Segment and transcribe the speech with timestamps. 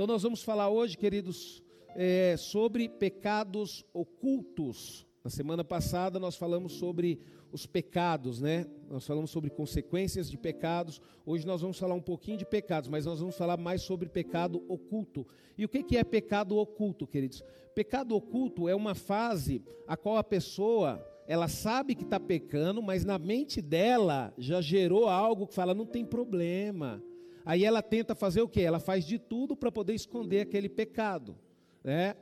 [0.00, 1.62] Então nós vamos falar hoje, queridos,
[1.94, 5.06] é, sobre pecados ocultos.
[5.22, 7.20] Na semana passada nós falamos sobre
[7.52, 8.64] os pecados, né?
[8.88, 11.02] Nós falamos sobre consequências de pecados.
[11.26, 14.64] Hoje nós vamos falar um pouquinho de pecados, mas nós vamos falar mais sobre pecado
[14.70, 15.26] oculto.
[15.58, 17.44] E o que é pecado oculto, queridos?
[17.74, 23.04] Pecado oculto é uma fase a qual a pessoa ela sabe que está pecando, mas
[23.04, 27.02] na mente dela já gerou algo que fala não tem problema.
[27.44, 28.62] Aí ela tenta fazer o quê?
[28.62, 31.36] Ela faz de tudo para poder esconder aquele pecado,
[31.82, 32.14] né?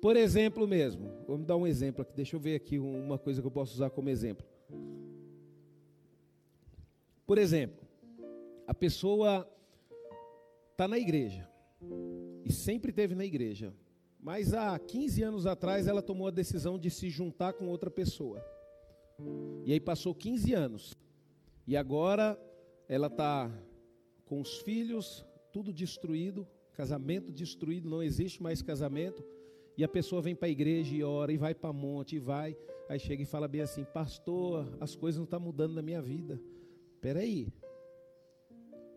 [0.00, 3.46] Por exemplo mesmo, vamos dar um exemplo aqui, deixa eu ver aqui uma coisa que
[3.46, 4.44] eu posso usar como exemplo.
[7.24, 7.86] Por exemplo,
[8.66, 9.48] a pessoa
[10.72, 11.48] está na igreja
[12.44, 13.72] e sempre teve na igreja,
[14.20, 18.44] mas há 15 anos atrás ela tomou a decisão de se juntar com outra pessoa.
[19.64, 20.94] E aí passou 15 anos
[21.66, 22.36] e agora
[22.88, 23.50] ela está
[24.24, 29.24] com os filhos, tudo destruído, casamento destruído, não existe mais casamento.
[29.76, 32.56] E a pessoa vem para a igreja e ora, e vai para monte, e vai.
[32.88, 36.02] Aí chega e fala bem assim: Pastor, as coisas não estão tá mudando na minha
[36.02, 36.40] vida.
[36.94, 37.52] Espera aí.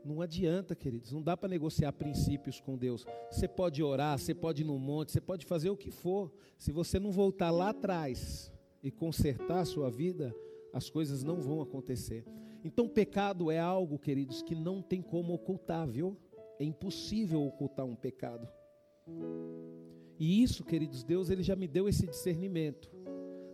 [0.03, 3.05] Não adianta, queridos, não dá para negociar princípios com Deus.
[3.31, 6.31] Você pode orar, você pode ir no monte, você pode fazer o que for.
[6.59, 8.51] Se você não voltar lá atrás
[8.83, 10.35] e consertar a sua vida,
[10.71, 12.23] as coisas não vão acontecer.
[12.65, 16.17] Então, pecado é algo, queridos, que não tem como ocultar, viu?
[16.57, 18.49] É impossível ocultar um pecado.
[20.17, 22.91] E isso, queridos, Deus ele já me deu esse discernimento.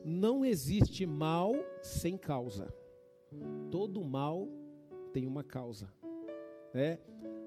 [0.06, 2.73] Não existe mal sem causa.
[3.70, 4.48] Todo mal
[5.12, 5.92] tem uma causa.
[6.73, 6.98] Né?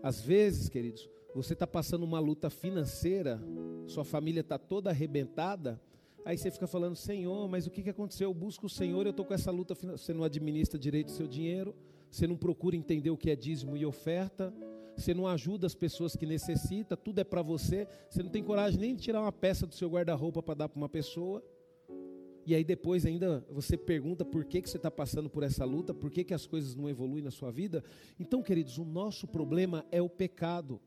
[0.03, 3.41] Às vezes, queridos, você está passando uma luta financeira,
[3.87, 5.81] sua família está toda arrebentada,
[6.25, 8.31] aí você fica falando, Senhor, mas o que, aconteceu?
[8.31, 9.75] Eu busco o Senhor, eu estou com essa luta.
[9.75, 11.75] Você não administra direito o seu dinheiro,
[12.11, 14.53] você não procura entender o que é dízimo e oferta
[14.97, 18.79] você não ajuda as pessoas que necessitam, tudo é para você, você não tem coragem
[18.79, 21.43] nem de tirar uma peça do seu guarda-roupa para dar para uma pessoa.
[22.47, 25.95] E aí depois ainda você pergunta por que, que você está passando por essa luta,
[25.95, 27.83] por que, que as coisas não evoluem na sua vida.
[28.21, 30.81] Então, queridos, o nosso problema é o pecado.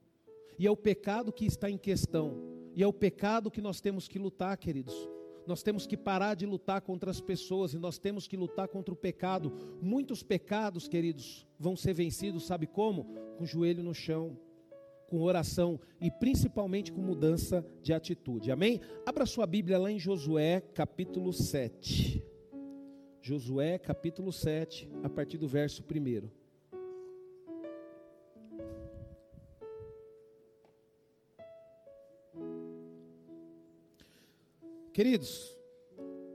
[0.59, 2.38] E é o pecado que está em questão.
[2.75, 5.16] E é o pecado que nós temos que lutar, queridos.
[5.47, 8.94] Nós temos que parar de lutar contra as pessoas e nós temos que lutar contra
[8.94, 9.53] o pecado.
[9.81, 13.06] Muitos pecados, queridos, vão ser vencidos, sabe como?
[13.38, 14.38] Com o joelho no chão,
[15.07, 18.52] com oração e principalmente com mudança de atitude.
[18.52, 18.81] Amém?
[19.06, 22.22] Abra sua Bíblia lá em Josué, capítulo 7.
[23.22, 26.37] Josué, capítulo 7, a partir do verso 1.
[34.97, 35.56] Queridos,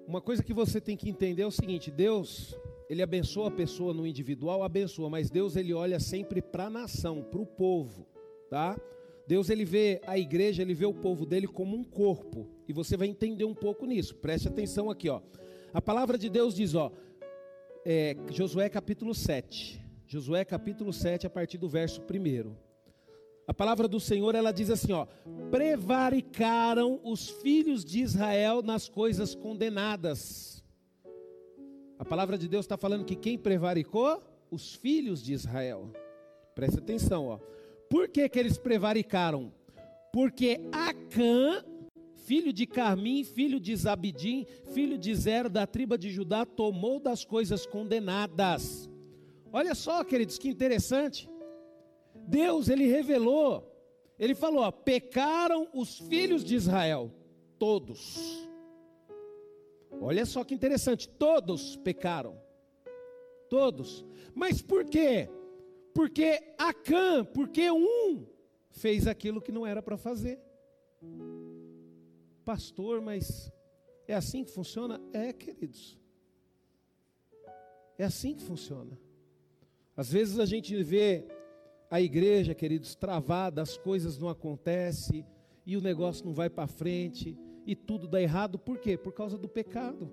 [0.07, 2.57] uma coisa que você tem que entender é o seguinte: Deus,
[2.89, 7.25] ele abençoa a pessoa no individual, abençoa, mas Deus ele olha sempre para a nação,
[7.25, 8.07] para o povo,
[8.49, 8.81] tá?
[9.27, 12.97] Deus ele vê a igreja, ele vê o povo dele como um corpo, e você
[12.97, 14.15] vai entender um pouco nisso.
[14.15, 15.21] Preste atenção aqui, ó.
[15.75, 16.93] A palavra de Deus diz, ó,
[17.85, 19.83] é, Josué capítulo 7.
[20.07, 22.72] Josué capítulo 7, a partir do verso 1.
[23.47, 25.07] A palavra do Senhor, ela diz assim, ó:
[25.51, 30.63] prevaricaram os filhos de Israel nas coisas condenadas.
[31.99, 34.23] A palavra de Deus está falando que quem prevaricou?
[34.51, 35.91] Os filhos de Israel.
[36.55, 37.39] Presta atenção, ó.
[37.89, 39.53] Por que, que eles prevaricaram?
[40.13, 41.65] Porque Acã,
[42.25, 47.25] filho de Carmim, filho de Zabidim, filho de Zero, da tribo de Judá, tomou das
[47.25, 48.91] coisas condenadas.
[49.53, 51.29] Olha só, queridos, que interessante.
[52.27, 53.71] Deus, ele revelou,
[54.19, 57.11] ele falou: ó, pecaram os filhos de Israel,
[57.59, 58.49] todos.
[60.01, 62.41] Olha só que interessante, todos pecaram.
[63.49, 64.05] Todos.
[64.35, 65.29] Mas por quê?
[65.95, 68.27] Porque Acã, porque um
[68.71, 70.41] fez aquilo que não era para fazer.
[72.45, 73.53] Pastor, mas
[74.09, 75.01] é assim que funciona?
[75.13, 75.99] É, queridos.
[77.99, 78.99] É assim que funciona.
[79.97, 81.27] Às vezes a gente vê
[81.93, 85.27] a igreja, queridos, travada, as coisas não acontecem
[85.67, 87.37] e o negócio não vai para frente
[87.67, 88.97] e tudo dá errado, por quê?
[88.97, 90.11] Por causa do pecado.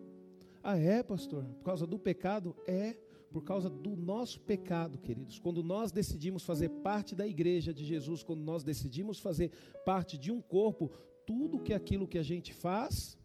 [0.62, 1.46] Ah, é, pastor?
[1.46, 2.54] Por causa do pecado?
[2.68, 2.98] É,
[3.32, 5.40] por causa do nosso pecado, queridos.
[5.40, 9.50] Quando nós decidimos fazer parte da igreja de Jesus, quando nós decidimos fazer
[9.86, 10.92] parte de um corpo,
[11.26, 13.18] tudo que aquilo que a gente faz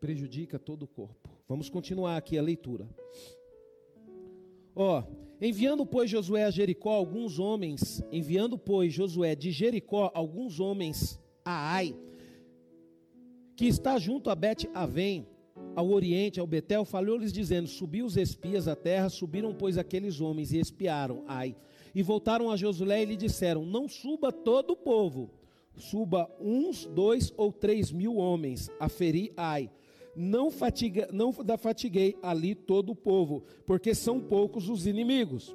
[0.00, 1.28] prejudica todo o corpo.
[1.46, 2.88] Vamos continuar aqui a leitura.
[4.74, 5.04] Ó,
[5.40, 11.74] enviando, pois, Josué a Jericó alguns homens, enviando, pois, Josué de Jericó alguns homens a
[11.74, 11.94] Ai,
[13.56, 15.26] que está junto a Bet Avém,
[15.74, 20.52] ao oriente, ao Betel, falou-lhes dizendo: Subiu os espias à terra, subiram, pois, aqueles homens
[20.52, 21.54] e espiaram Ai.
[21.94, 25.30] E voltaram a Josué e lhe disseram: Não suba todo o povo,
[25.76, 29.70] suba uns, dois ou três mil homens a ferir Ai.
[30.16, 35.54] Não, fatiga, não da fatiguei ali todo o povo, porque são poucos os inimigos.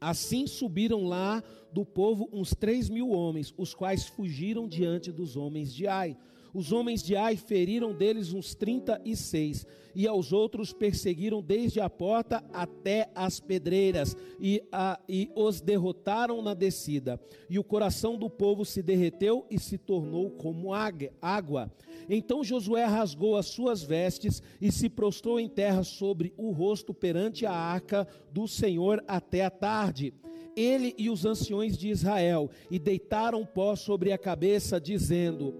[0.00, 1.40] Assim subiram lá
[1.72, 6.16] do povo uns três mil homens, os quais fugiram diante dos homens de Ai.
[6.54, 11.80] Os homens de Ai feriram deles uns trinta e seis, e aos outros perseguiram desde
[11.80, 17.20] a porta até as pedreiras, e, a, e os derrotaram na descida.
[17.48, 20.72] E o coração do povo se derreteu e se tornou como
[21.20, 21.70] água.
[22.08, 27.46] Então Josué rasgou as suas vestes e se prostrou em terra sobre o rosto perante
[27.46, 30.12] a arca do Senhor até a tarde
[30.54, 35.54] ele e os anciões de Israel, e deitaram pó sobre a cabeça, dizendo: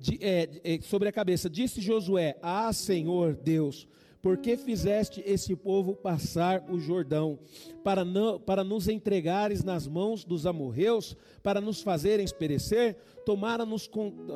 [0.00, 1.48] de, é, é, sobre a cabeça.
[1.48, 3.86] Disse Josué: Ah, Senhor Deus,
[4.22, 7.38] por que fizeste esse povo passar o Jordão?
[7.84, 12.96] Para, não, para nos entregares nas mãos dos amorreus, para nos fazerem perecer?
[13.24, 13.88] Tomara nos,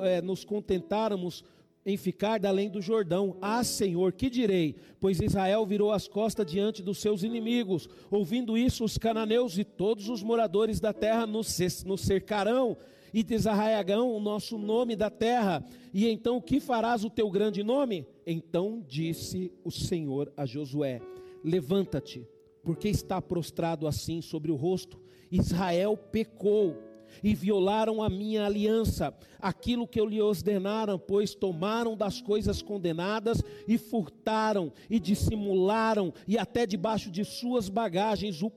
[0.02, 1.42] é, nos contentáramos
[1.86, 3.36] em ficar além do Jordão.
[3.42, 4.74] Ah, Senhor, que direi?
[4.98, 7.88] Pois Israel virou as costas diante dos seus inimigos.
[8.10, 11.60] Ouvindo isso, os cananeus e todos os moradores da terra nos
[11.98, 12.76] cercarão
[13.14, 15.64] e desarraigarão o nosso nome da terra.
[15.92, 18.04] E então, que farás o teu grande nome?
[18.26, 21.00] Então disse o Senhor a Josué:
[21.44, 22.26] Levanta-te,
[22.64, 25.00] porque está prostrado assim sobre o rosto.
[25.30, 26.76] Israel pecou
[27.22, 33.40] e violaram a minha aliança, aquilo que eu lhe ordenaram, pois tomaram das coisas condenadas
[33.68, 38.50] e furtaram e dissimularam, e até debaixo de suas bagagens o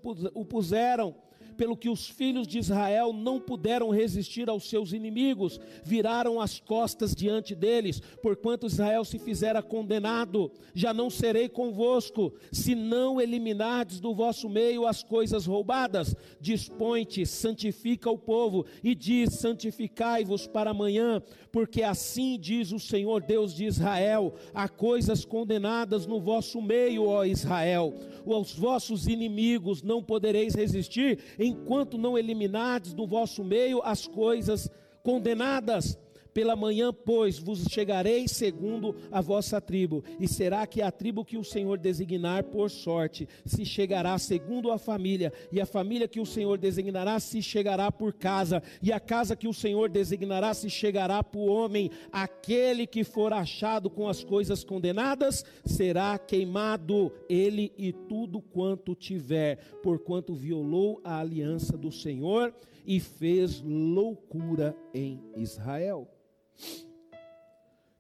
[0.44, 1.16] puseram
[1.58, 7.16] pelo que os filhos de Israel não puderam resistir aos seus inimigos, viraram as costas
[7.16, 10.52] diante deles, porquanto Israel se fizera condenado.
[10.74, 16.16] Já não serei convosco, se não eliminardes do vosso meio as coisas roubadas.
[16.40, 21.22] Dispõe-te, santifica o povo, e diz: santificai-vos para amanhã,
[21.52, 27.26] porque assim diz o Senhor Deus de Israel: há coisas condenadas no vosso meio, ó
[27.26, 27.94] Israel.
[28.26, 34.70] Os vossos inimigos não podereis resistir enquanto não eliminardes do vosso meio as coisas
[35.04, 35.98] condenadas.
[36.38, 41.36] Pela manhã, pois, vos chegarei segundo a vossa tribo, e será que a tribo que
[41.36, 46.28] o Senhor designar por sorte se chegará segundo a família, e a família que o
[46.28, 51.24] Senhor designará se chegará por casa, e a casa que o Senhor designará se chegará
[51.24, 51.90] por homem.
[52.12, 59.58] Aquele que for achado com as coisas condenadas será queimado, ele e tudo quanto tiver,
[59.82, 62.54] porquanto violou a aliança do Senhor
[62.86, 66.08] e fez loucura em Israel.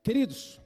[0.03, 0.59] Queridos,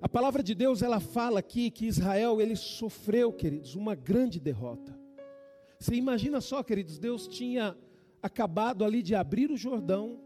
[0.00, 4.98] a palavra de Deus ela fala aqui que Israel ele sofreu, queridos, uma grande derrota.
[5.78, 7.76] Você imagina só, queridos, Deus tinha
[8.22, 10.20] acabado ali de abrir o Jordão,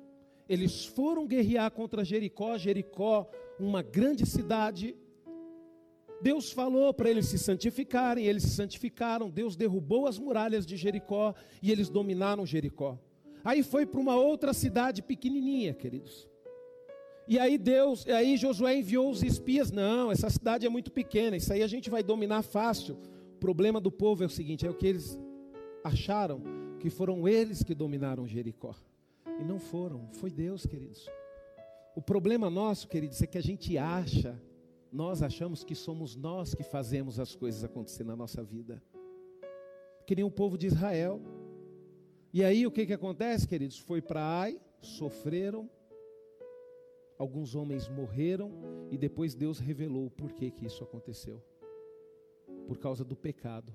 [0.48, 3.28] eles foram guerrear contra Jericó, Jericó,
[3.58, 4.94] uma grande cidade.
[6.20, 9.30] Deus falou para eles se santificarem, eles se santificaram.
[9.30, 12.98] Deus derrubou as muralhas de Jericó e eles dominaram Jericó.
[13.42, 16.28] Aí foi para uma outra cidade pequenininha, queridos.
[17.26, 21.52] E aí Deus, aí Josué enviou os espias, não, essa cidade é muito pequena, isso
[21.52, 22.98] aí a gente vai dominar fácil.
[23.36, 25.18] O problema do povo é o seguinte, é o que eles
[25.82, 26.42] acharam
[26.80, 28.74] que foram eles que dominaram Jericó.
[29.40, 31.08] E não foram, foi Deus, queridos.
[31.96, 34.38] O problema nosso, queridos, é que a gente acha,
[34.92, 38.82] nós achamos que somos nós que fazemos as coisas acontecer na nossa vida.
[40.06, 41.20] Que nem o povo de Israel.
[42.32, 43.78] E aí o que, que acontece, queridos?
[43.78, 45.70] Foi para Ai, sofreram,
[47.24, 48.52] alguns homens morreram
[48.90, 51.42] e depois Deus revelou o porquê que isso aconteceu.
[52.68, 53.72] Por causa do pecado.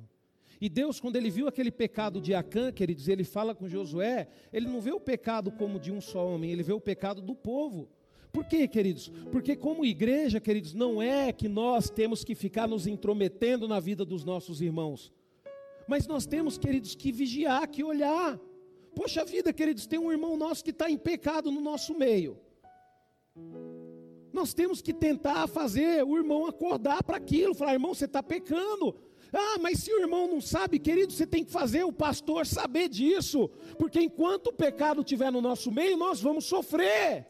[0.62, 4.68] E Deus, quando ele viu aquele pecado de Acã, queridos, ele fala com Josué, ele
[4.68, 7.90] não vê o pecado como de um só homem, ele vê o pecado do povo.
[8.32, 9.10] Por quê, queridos?
[9.32, 14.06] Porque como igreja, queridos, não é que nós temos que ficar nos intrometendo na vida
[14.06, 15.12] dos nossos irmãos.
[15.88, 18.40] Mas nós temos, queridos, que vigiar, que olhar.
[18.96, 22.38] Poxa vida, queridos, tem um irmão nosso que está em pecado no nosso meio.
[24.32, 28.96] Nós temos que tentar fazer o irmão acordar para aquilo, falar, irmão, você está pecando.
[29.34, 32.90] Ah, mas se o irmão não sabe, querido, você tem que fazer o pastor saber
[32.90, 37.28] disso, porque enquanto o pecado estiver no nosso meio, nós vamos sofrer.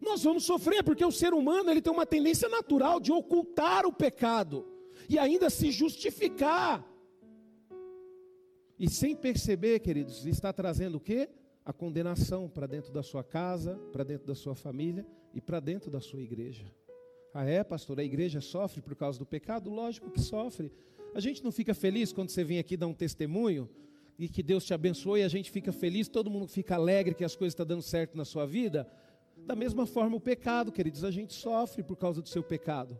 [0.00, 3.92] Nós vamos sofrer, porque o ser humano ele tem uma tendência natural de ocultar o
[3.92, 4.66] pecado
[5.08, 6.84] e ainda se justificar.
[8.78, 11.28] E sem perceber, queridos, está trazendo o quê?
[11.68, 15.90] A condenação para dentro da sua casa, para dentro da sua família e para dentro
[15.90, 16.64] da sua igreja.
[17.34, 19.68] Ah, é, pastor, a igreja sofre por causa do pecado?
[19.68, 20.72] Lógico que sofre.
[21.14, 23.68] A gente não fica feliz quando você vem aqui dar um testemunho
[24.18, 27.36] e que Deus te abençoe a gente fica feliz, todo mundo fica alegre que as
[27.36, 28.90] coisas estão dando certo na sua vida?
[29.36, 32.98] Da mesma forma, o pecado, queridos, a gente sofre por causa do seu pecado.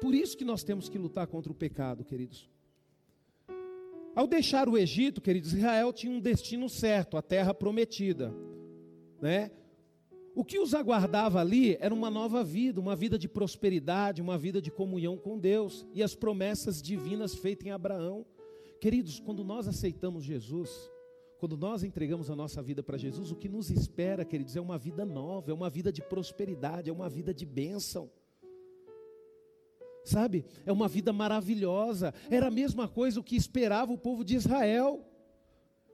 [0.00, 2.48] Por isso que nós temos que lutar contra o pecado, queridos.
[4.16, 8.34] Ao deixar o Egito, queridos, Israel tinha um destino certo, a terra prometida,
[9.20, 9.50] né?
[10.34, 14.60] O que os aguardava ali era uma nova vida, uma vida de prosperidade, uma vida
[14.60, 18.24] de comunhão com Deus e as promessas divinas feitas em Abraão.
[18.80, 20.70] Queridos, quando nós aceitamos Jesus,
[21.38, 24.78] quando nós entregamos a nossa vida para Jesus, o que nos espera, queridos, é uma
[24.78, 28.10] vida nova, é uma vida de prosperidade, é uma vida de bênção.
[30.06, 30.46] Sabe?
[30.64, 32.14] É uma vida maravilhosa.
[32.30, 35.04] Era a mesma coisa o que esperava o povo de Israel.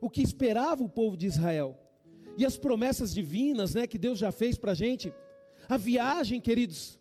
[0.01, 1.79] O que esperava o povo de Israel
[2.37, 5.13] e as promessas divinas, né, que Deus já fez para a gente.
[5.69, 6.99] A viagem, queridos,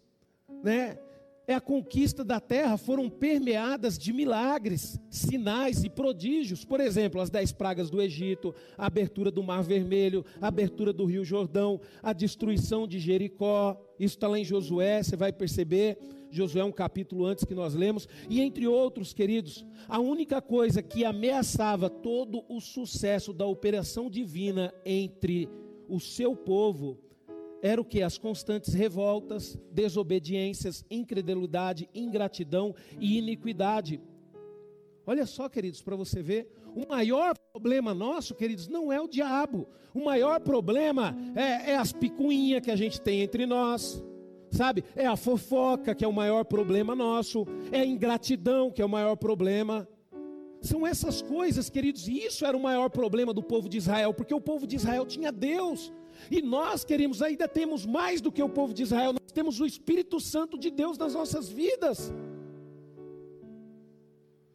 [0.63, 0.99] né,
[1.47, 6.63] é a conquista da terra, foram permeadas de milagres, sinais e prodígios.
[6.63, 11.05] Por exemplo, as dez pragas do Egito, a abertura do Mar Vermelho, a abertura do
[11.05, 13.79] Rio Jordão, a destruição de Jericó.
[13.99, 15.97] Isso está lá em Josué, você vai perceber.
[16.33, 21.03] Josué, um capítulo antes que nós lemos, e entre outros, queridos, a única coisa que
[21.03, 25.49] ameaçava todo o sucesso da operação divina entre
[25.89, 26.97] o seu povo
[27.61, 28.01] era o que?
[28.01, 34.01] As constantes revoltas, desobediências, incredulidade, ingratidão e iniquidade.
[35.05, 39.67] Olha só, queridos, para você ver, o maior problema nosso, queridos, não é o diabo.
[39.93, 44.03] O maior problema é, é as picuinhas que a gente tem entre nós
[44.51, 44.83] sabe?
[44.95, 48.89] É a fofoca que é o maior problema nosso, é a ingratidão que é o
[48.89, 49.87] maior problema.
[50.61, 54.33] São essas coisas, queridos, e isso era o maior problema do povo de Israel, porque
[54.33, 55.91] o povo de Israel tinha Deus,
[56.29, 59.65] e nós queremos, ainda temos mais do que o povo de Israel, nós temos o
[59.65, 62.13] Espírito Santo de Deus nas nossas vidas.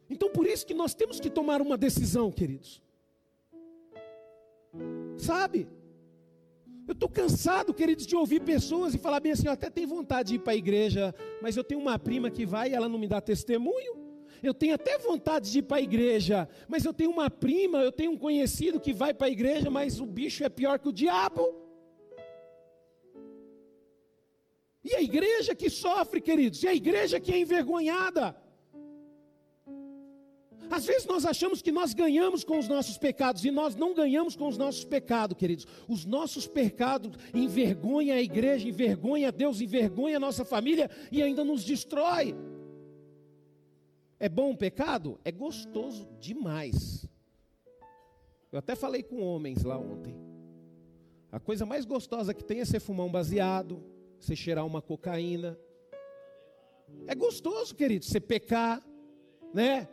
[0.09, 2.81] Então por isso que nós temos que tomar uma decisão, queridos.
[5.17, 5.67] Sabe?
[6.87, 10.29] Eu estou cansado, queridos, de ouvir pessoas e falar bem assim: eu até tenho vontade
[10.29, 12.97] de ir para a igreja, mas eu tenho uma prima que vai e ela não
[12.97, 14.06] me dá testemunho.
[14.41, 17.91] Eu tenho até vontade de ir para a igreja, mas eu tenho uma prima, eu
[17.91, 20.93] tenho um conhecido que vai para a igreja, mas o bicho é pior que o
[20.93, 21.55] diabo.
[24.83, 28.35] E a igreja que sofre, queridos, e a igreja que é envergonhada.
[30.69, 34.35] Às vezes nós achamos que nós ganhamos com os nossos pecados e nós não ganhamos
[34.35, 35.65] com os nossos pecados, queridos.
[35.87, 41.43] Os nossos pecados envergonham a igreja, envergonham a Deus, envergonham a nossa família e ainda
[41.43, 42.35] nos destrói.
[44.19, 45.19] É bom o pecado?
[45.23, 47.07] É gostoso demais.
[48.51, 50.15] Eu até falei com homens lá ontem.
[51.31, 53.83] A coisa mais gostosa que tem é você fumar um baseado,
[54.19, 55.57] você cheirar uma cocaína.
[57.05, 58.81] É gostoso, querido, você pecar,
[59.53, 59.87] né?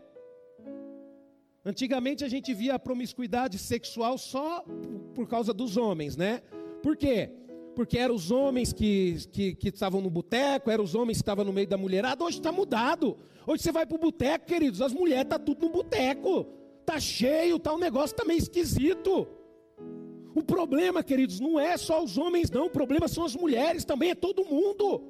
[1.64, 4.64] Antigamente a gente via a promiscuidade sexual só
[5.14, 6.40] por causa dos homens, né?
[6.82, 7.30] Por quê?
[7.74, 11.44] Porque eram os homens que, que, que estavam no boteco, eram os homens que estavam
[11.44, 12.24] no meio da mulherada.
[12.24, 13.16] Hoje está mudado.
[13.46, 16.46] Hoje você vai para o boteco, queridos, as mulheres estão tá tudo no boteco.
[16.80, 19.26] Está cheio, tá, o negócio está meio esquisito.
[20.34, 22.66] O problema, queridos, não é só os homens, não.
[22.66, 25.02] O problema são as mulheres, também é todo mundo.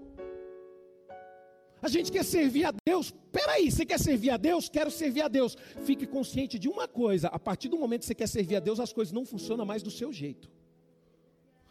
[1.80, 3.12] A gente quer servir a Deus.
[3.30, 4.68] Peraí, você quer servir a Deus?
[4.68, 5.56] Quero servir a Deus.
[5.84, 8.80] Fique consciente de uma coisa: a partir do momento que você quer servir a Deus,
[8.80, 10.50] as coisas não funcionam mais do seu jeito.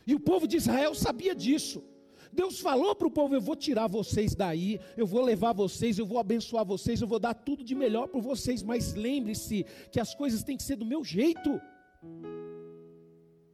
[0.06, 1.84] E o povo de Israel sabia disso.
[2.32, 6.06] Deus falou para o povo: Eu vou tirar vocês daí, eu vou levar vocês, eu
[6.06, 8.64] vou abençoar vocês, eu vou dar tudo de melhor para vocês.
[8.64, 11.62] Mas lembre-se que as coisas têm que ser do meu jeito.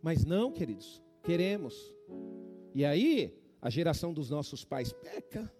[0.01, 1.75] Mas não, queridos, queremos.
[2.73, 5.51] E aí, a geração dos nossos pais peca,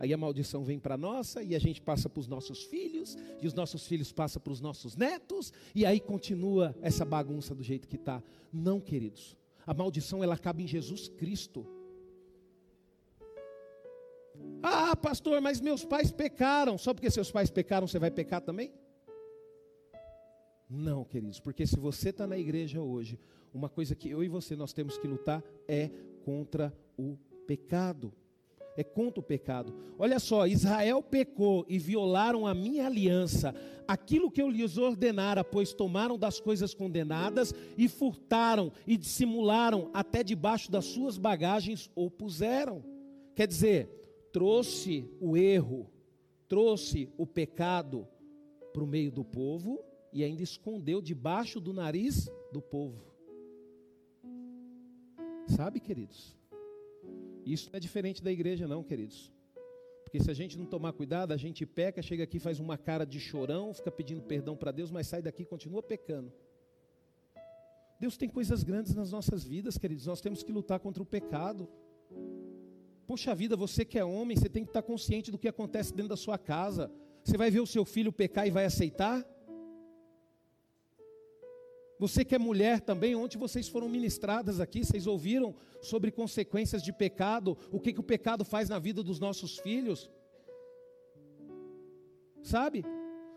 [0.00, 3.46] aí a maldição vem para nossa, e a gente passa para os nossos filhos, e
[3.46, 7.86] os nossos filhos passam para os nossos netos, e aí continua essa bagunça do jeito
[7.86, 8.22] que está.
[8.50, 11.66] Não, queridos, a maldição ela acaba em Jesus Cristo.
[14.62, 16.78] Ah, pastor, mas meus pais pecaram.
[16.78, 18.72] Só porque seus pais pecaram, você vai pecar também?
[20.68, 23.20] Não, queridos, porque se você está na igreja hoje,
[23.52, 25.90] uma coisa que eu e você nós temos que lutar é
[26.24, 28.12] contra o pecado.
[28.76, 29.74] É contra o pecado.
[29.98, 33.54] Olha só, Israel pecou e violaram a minha aliança,
[33.86, 40.22] aquilo que eu lhes ordenara, pois tomaram das coisas condenadas e furtaram e dissimularam até
[40.22, 42.82] debaixo das suas bagagens ou puseram.
[43.34, 45.90] Quer dizer, trouxe o erro,
[46.48, 48.08] trouxe o pecado
[48.72, 53.12] para o meio do povo e ainda escondeu debaixo do nariz do povo.
[55.48, 56.41] Sabe, queridos?
[57.44, 59.32] Isso não é diferente da igreja, não, queridos.
[60.04, 63.04] Porque se a gente não tomar cuidado, a gente peca, chega aqui, faz uma cara
[63.04, 66.32] de chorão, fica pedindo perdão para Deus, mas sai daqui e continua pecando.
[67.98, 70.06] Deus tem coisas grandes nas nossas vidas, queridos.
[70.06, 71.68] Nós temos que lutar contra o pecado.
[73.06, 76.10] Poxa vida, você que é homem, você tem que estar consciente do que acontece dentro
[76.10, 76.90] da sua casa.
[77.24, 79.24] Você vai ver o seu filho pecar e vai aceitar?
[82.02, 86.92] Você que é mulher também, ontem vocês foram ministradas aqui, vocês ouviram sobre consequências de
[86.92, 90.10] pecado, o que, que o pecado faz na vida dos nossos filhos?
[92.42, 92.84] Sabe?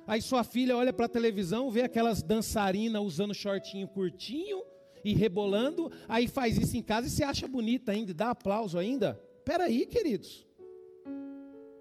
[0.07, 4.63] Aí sua filha olha para a televisão, vê aquelas dançarinas usando shortinho curtinho
[5.03, 9.13] e rebolando, aí faz isso em casa e se acha bonita ainda, dá aplauso ainda.
[9.43, 10.43] Peraí, queridos.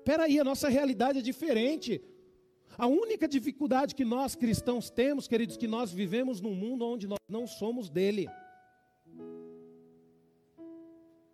[0.05, 2.03] Peraí, a nossa realidade é diferente.
[2.77, 7.19] A única dificuldade que nós cristãos temos, queridos, que nós vivemos num mundo onde nós
[7.29, 8.29] não somos dele.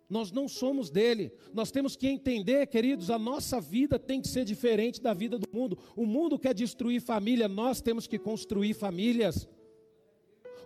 [0.09, 1.31] Nós não somos dele.
[1.53, 5.47] Nós temos que entender, queridos, a nossa vida tem que ser diferente da vida do
[5.51, 5.77] mundo.
[5.95, 9.47] O mundo quer destruir família, nós temos que construir famílias.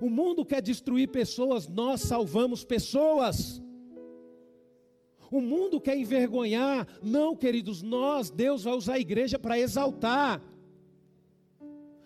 [0.02, 3.62] O mundo quer destruir pessoas, nós salvamos pessoas.
[5.32, 10.42] O mundo quer envergonhar, não, queridos, nós, Deus vai usar a igreja para exaltar.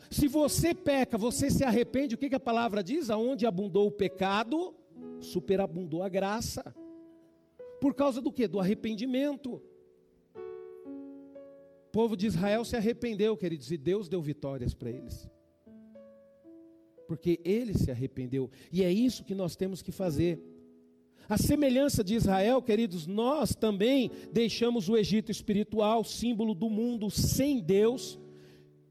[0.10, 3.10] Se você peca, você se arrepende, o que, que a palavra diz?
[3.10, 4.74] Aonde abundou o pecado,
[5.20, 6.76] superabundou a graça.
[7.80, 8.48] Por causa do que?
[8.48, 9.62] Do arrependimento.
[10.36, 15.30] O povo de Israel se arrependeu, queridos, e Deus deu vitórias para eles.
[17.08, 18.50] Porque ele se arrependeu.
[18.72, 20.40] E é isso que nós temos que fazer.
[21.28, 27.60] A semelhança de Israel, queridos, nós também deixamos o Egito espiritual, símbolo do mundo sem
[27.60, 28.20] Deus,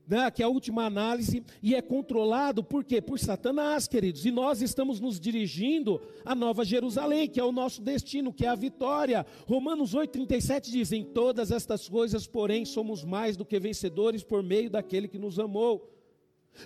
[0.09, 3.00] né, que é a última análise, e é controlado por quê?
[3.00, 4.25] Por Satanás, queridos.
[4.25, 8.49] E nós estamos nos dirigindo à Nova Jerusalém, que é o nosso destino, que é
[8.49, 9.27] a vitória.
[9.47, 14.71] Romanos 8,37 diz: Em todas estas coisas, porém, somos mais do que vencedores por meio
[14.71, 15.95] daquele que nos amou.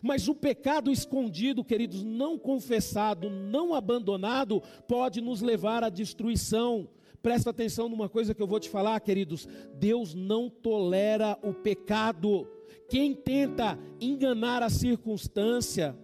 [0.01, 6.89] Mas o pecado escondido, queridos, não confessado, não abandonado, pode nos levar à destruição.
[7.21, 12.49] Presta atenção numa coisa que eu vou te falar, queridos: Deus não tolera o pecado.
[12.89, 15.97] Quem tenta enganar a circunstância,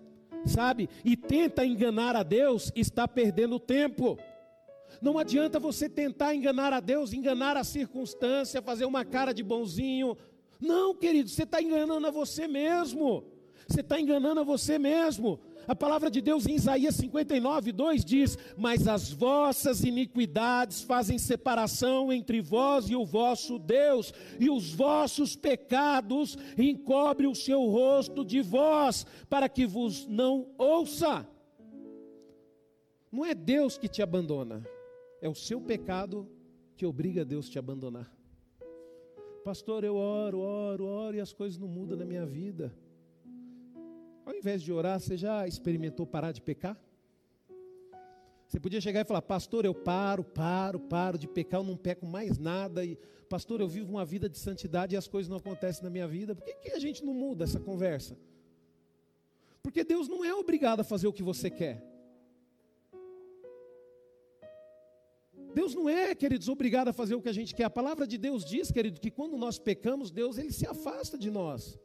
[0.46, 4.18] sabe, e tenta enganar a Deus, está perdendo tempo.
[5.00, 10.16] Não adianta você tentar enganar a Deus, enganar a circunstância, fazer uma cara de bonzinho.
[10.60, 13.24] Não, querido, você está enganando a você mesmo.
[13.68, 15.38] Você está enganando a você mesmo.
[15.68, 22.10] A palavra de Deus em Isaías 59, 2 diz: Mas as vossas iniquidades fazem separação
[22.10, 28.40] entre vós e o vosso Deus, e os vossos pecados encobrem o seu rosto de
[28.40, 31.28] vós, para que vos não ouça.
[33.12, 34.66] Não é Deus que te abandona,
[35.20, 36.26] é o seu pecado
[36.78, 38.10] que obriga Deus a te abandonar.
[39.44, 42.72] Pastor, eu oro, oro, oro e as coisas não mudam na minha vida.
[44.28, 46.78] Ao invés de orar, você já experimentou parar de pecar?
[48.46, 52.04] Você podia chegar e falar, pastor, eu paro, paro, paro de pecar, eu não peco
[52.04, 52.84] mais nada.
[52.84, 52.98] E,
[53.30, 56.34] pastor, eu vivo uma vida de santidade e as coisas não acontecem na minha vida.
[56.34, 58.18] Por que, que a gente não muda essa conversa?
[59.62, 61.82] Porque Deus não é obrigado a fazer o que você quer.
[65.54, 67.64] Deus não é, queridos, obrigado a fazer o que a gente quer.
[67.64, 71.30] A palavra de Deus diz, querido, que quando nós pecamos, Deus ele se afasta de
[71.30, 71.78] nós.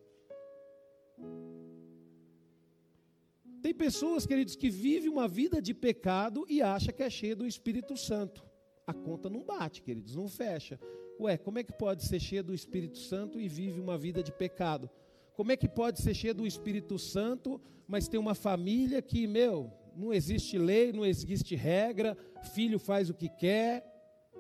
[3.63, 7.47] Tem pessoas, queridos, que vivem uma vida de pecado e acha que é cheia do
[7.47, 8.43] Espírito Santo.
[8.86, 10.78] A conta não bate, queridos, não fecha.
[11.17, 14.34] Ué, como é que pode ser cheia do Espírito Santo e vive uma vida de
[14.34, 14.89] pecado?
[15.34, 19.71] Como é que pode ser cheia do Espírito Santo, mas tem uma família que, meu,
[19.95, 22.17] não existe lei, não existe regra,
[22.54, 23.82] filho faz o que quer,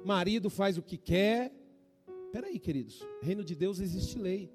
[0.03, 1.49] marido faz o que quer.
[2.33, 4.51] Peraí, queridos, reino de Deus existe lei,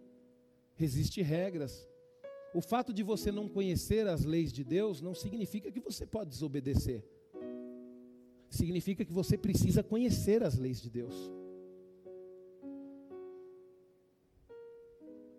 [0.79, 1.88] existe regras.
[2.59, 6.31] O fato de você não conhecer as leis de Deus não significa que você pode
[6.31, 7.05] desobedecer.
[8.51, 11.15] Significa que você precisa conhecer as leis de Deus.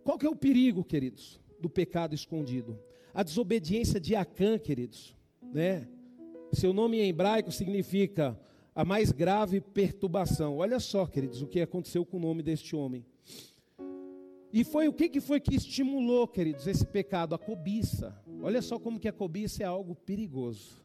[0.02, 2.80] Qual que é o perigo, queridos, do pecado escondido?
[3.14, 5.90] A desobediência de Acã, queridos, né?
[6.54, 8.40] Seu nome em hebraico significa
[8.74, 10.56] a mais grave perturbação.
[10.56, 13.06] Olha só, queridos, o que aconteceu com o nome deste homem.
[14.52, 17.36] E foi o que, que foi que estimulou, queridos, esse pecado?
[17.36, 18.20] A cobiça.
[18.42, 20.84] Olha só como que a cobiça é algo perigoso.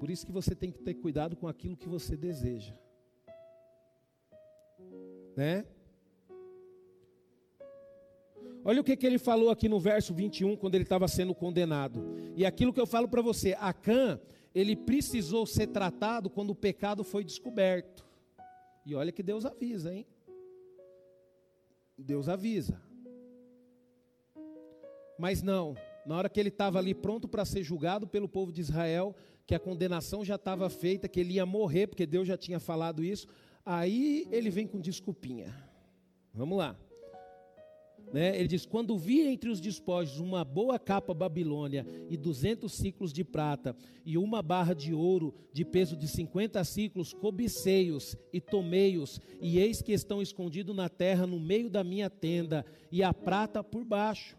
[0.00, 2.74] Por isso que você tem que ter cuidado com aquilo que você deseja.
[5.36, 5.64] Né?
[8.64, 12.02] Olha o que, que ele falou aqui no verso 21, quando ele estava sendo condenado.
[12.34, 14.18] E aquilo que eu falo para você, Acã,
[14.54, 18.04] ele precisou ser tratado quando o pecado foi descoberto.
[18.86, 20.06] E olha que Deus avisa, hein?
[21.96, 22.80] Deus avisa.
[25.18, 28.60] Mas não, na hora que ele estava ali pronto para ser julgado pelo povo de
[28.60, 29.14] Israel,
[29.46, 33.04] que a condenação já estava feita, que ele ia morrer, porque Deus já tinha falado
[33.04, 33.26] isso,
[33.64, 35.54] aí ele vem com desculpinha.
[36.32, 36.76] Vamos lá.
[38.12, 38.38] Né?
[38.38, 43.24] Ele diz: Quando vi entre os despojos uma boa capa babilônia e duzentos ciclos de
[43.24, 43.74] prata
[44.04, 49.80] e uma barra de ouro de peso de cinquenta ciclos, cobicei-os e tomei-os, e eis
[49.82, 54.36] que estão escondidos na terra no meio da minha tenda, e a prata por baixo.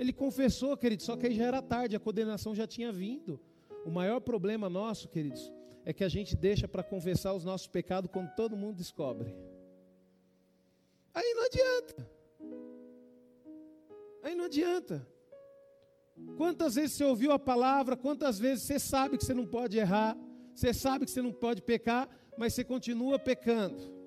[0.00, 3.38] Ele confessou, querido, só que aí já era tarde, a condenação já tinha vindo.
[3.84, 5.52] O maior problema nosso, queridos,
[5.84, 9.36] é que a gente deixa para confessar os nossos pecados quando todo mundo descobre.
[11.12, 12.10] Aí não adianta.
[14.22, 15.06] Aí não adianta.
[16.34, 20.16] Quantas vezes você ouviu a palavra, quantas vezes você sabe que você não pode errar,
[20.54, 22.08] você sabe que você não pode pecar,
[22.38, 23.99] mas você continua pecando.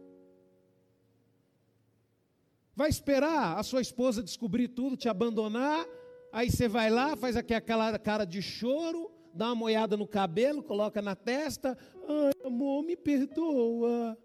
[2.76, 5.86] Vai esperar a sua esposa descobrir tudo, te abandonar,
[6.32, 11.02] aí você vai lá, faz aquela cara de choro, dá uma moiada no cabelo, coloca
[11.02, 14.18] na testa, ai amor, me perdoa.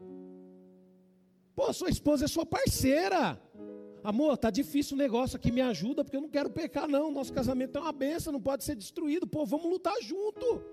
[1.55, 3.41] Pô, sua esposa é sua parceira.
[4.03, 7.11] Amor, tá difícil o negócio aqui, me ajuda, porque eu não quero pecar, não.
[7.11, 9.27] Nosso casamento é uma benção, não pode ser destruído.
[9.27, 10.65] Pô, vamos lutar junto.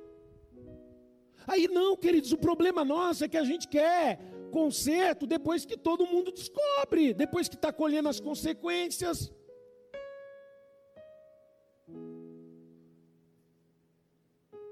[1.47, 4.19] Aí não, queridos, o problema nosso é que a gente quer
[4.55, 9.29] conserto depois que todo mundo descobre, depois que está colhendo as consequências.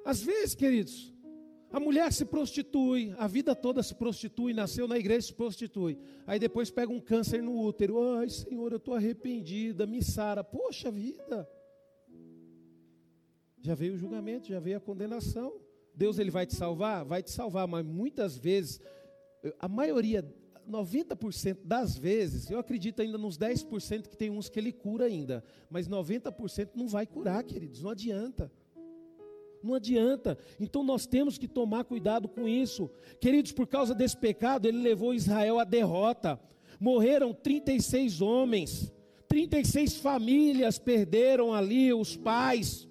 [0.06, 1.13] Às vezes, queridos,
[1.69, 6.00] a mulher se prostitui, a vida toda se prostitui, nasceu na igreja se prostitui.
[6.26, 8.02] Aí depois pega um câncer no útero.
[8.15, 10.46] Ai, Senhor, eu estou arrependida, me sara.
[10.46, 11.50] Poxa vida.
[13.62, 15.60] Já veio o julgamento, já veio a condenação.
[15.93, 17.04] Deus ele vai te salvar?
[17.04, 18.80] Vai te salvar, mas muitas vezes,
[19.60, 20.23] a maioria,
[20.69, 25.43] 90% das vezes, eu acredito ainda nos 10% que tem uns que ele cura ainda,
[25.69, 28.51] mas 90% não vai curar, queridos, não adianta.
[29.62, 30.38] Não adianta.
[30.60, 32.89] Então nós temos que tomar cuidado com isso.
[33.21, 36.39] Queridos, por causa desse pecado, ele levou Israel à derrota.
[36.79, 38.91] Morreram 36 homens,
[39.29, 42.89] 36 famílias perderam ali os pais.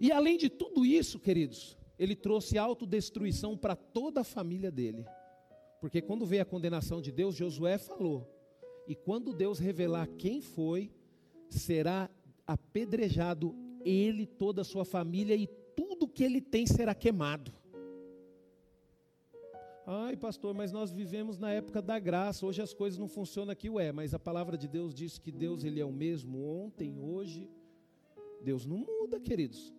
[0.00, 5.04] E além de tudo isso, queridos, ele trouxe autodestruição para toda a família dele.
[5.80, 8.26] Porque quando veio a condenação de Deus, Josué falou:
[8.86, 10.90] E quando Deus revelar quem foi,
[11.48, 12.10] será
[12.46, 13.54] apedrejado
[13.84, 17.52] ele, toda a sua família e tudo que ele tem será queimado.
[19.88, 22.44] Ai, pastor, mas nós vivemos na época da graça.
[22.44, 25.62] Hoje as coisas não funcionam aqui, ué, mas a palavra de Deus diz que Deus
[25.62, 27.48] ele é o mesmo ontem, hoje.
[28.42, 29.75] Deus não muda, queridos.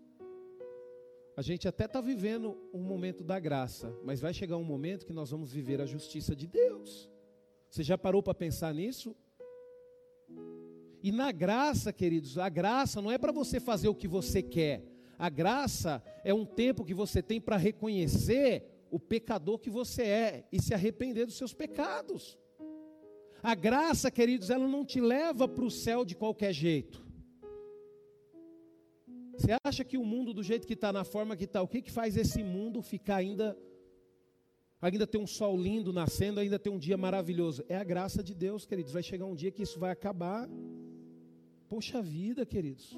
[1.38, 5.14] A gente até está vivendo um momento da graça, mas vai chegar um momento que
[5.14, 7.08] nós vamos viver a justiça de Deus.
[7.70, 9.16] Você já parou para pensar nisso?
[11.04, 14.84] E na graça, queridos, a graça não é para você fazer o que você quer.
[15.16, 20.48] A graça é um tempo que você tem para reconhecer o pecador que você é
[20.52, 22.36] e se arrepender dos seus pecados.
[23.44, 27.07] A graça, queridos, ela não te leva para o céu de qualquer jeito.
[29.38, 31.80] Você acha que o mundo do jeito que está, na forma que está, o que,
[31.80, 33.56] que faz esse mundo ficar ainda,
[34.82, 37.64] ainda ter um sol lindo nascendo, ainda ter um dia maravilhoso?
[37.70, 38.92] É a graça de Deus, queridos.
[38.92, 40.50] Vai chegar um dia que isso vai acabar.
[41.70, 42.98] Poxa vida, queridos.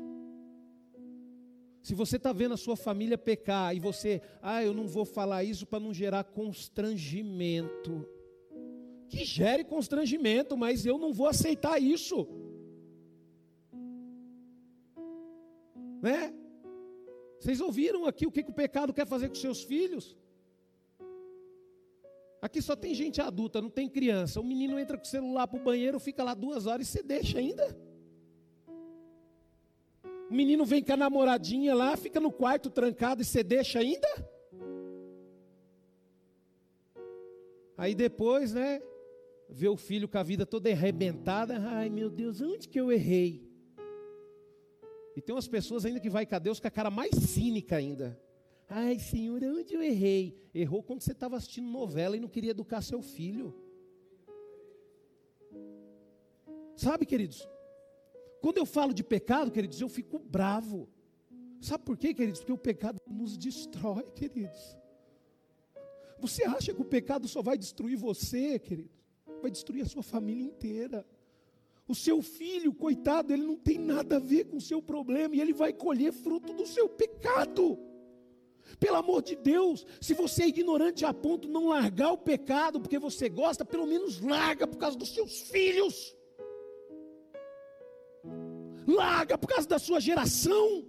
[1.82, 5.43] Se você está vendo a sua família pecar e você, ah, eu não vou falar
[5.43, 8.08] isso para não gerar constrangimento.
[9.10, 12.25] Que gere constrangimento, mas eu não vou aceitar isso.
[16.02, 16.34] Né?
[17.40, 20.18] Vocês ouviram aqui o que, que o pecado quer fazer com seus filhos?
[22.42, 24.40] Aqui só tem gente adulta, não tem criança.
[24.40, 27.04] O menino entra com o celular para o banheiro, fica lá duas horas e você
[27.04, 27.78] deixa ainda.
[30.30, 34.08] O menino vem com a namoradinha lá, fica no quarto trancado e você deixa ainda?
[37.76, 38.82] Aí depois, né?
[39.50, 41.58] Vê o filho com a vida toda arrebentada.
[41.58, 43.49] Ai meu Deus, onde que eu errei?
[45.20, 48.18] E tem umas pessoas ainda que vai com Deus com a cara mais cínica ainda.
[48.70, 50.42] Ai Senhor, onde eu errei?
[50.56, 53.54] Errou quando você estava assistindo novela e não queria educar seu filho.
[56.74, 57.46] Sabe, queridos?
[58.42, 60.88] Quando eu falo de pecado, queridos, eu fico bravo.
[61.60, 62.40] Sabe por quê, queridos?
[62.40, 64.78] Porque o pecado nos destrói, queridos.
[66.18, 68.90] Você acha que o pecado só vai destruir você, querido?
[69.42, 71.06] Vai destruir a sua família inteira.
[71.89, 75.41] O seu filho, coitado, ele não tem nada a ver com o seu problema e
[75.41, 77.80] ele vai colher fruto do seu pecado.
[78.80, 82.80] Pelo amor de Deus, se você é ignorante a ponto de não largar o pecado
[82.80, 86.15] porque você gosta, pelo menos larga por causa dos seus filhos.
[88.86, 90.86] Larga por causa da sua geração.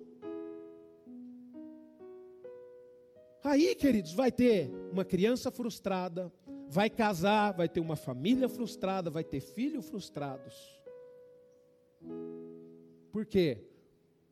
[3.42, 6.30] Aí, queridos, vai ter uma criança frustrada,
[6.68, 10.80] vai casar, vai ter uma família frustrada, vai ter filhos frustrados.
[13.12, 13.58] Por quê?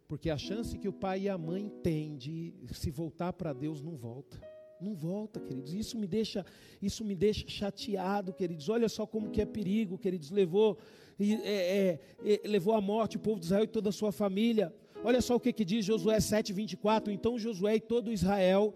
[0.06, 3.82] Porque a chance que o pai e a mãe têm de se voltar para Deus
[3.82, 4.40] não volta.
[4.80, 5.74] Não volta, queridos.
[5.74, 6.46] Isso me deixa,
[6.80, 8.68] isso me deixa chateado, queridos.
[8.68, 10.30] Olha só como que é perigo, queridos.
[10.30, 10.78] Levou,
[11.18, 14.72] é, é, é, levou à morte o povo de Israel e toda a sua família.
[15.04, 17.08] Olha só o que, que diz Josué 7,24.
[17.08, 18.74] Então Josué e todo Israel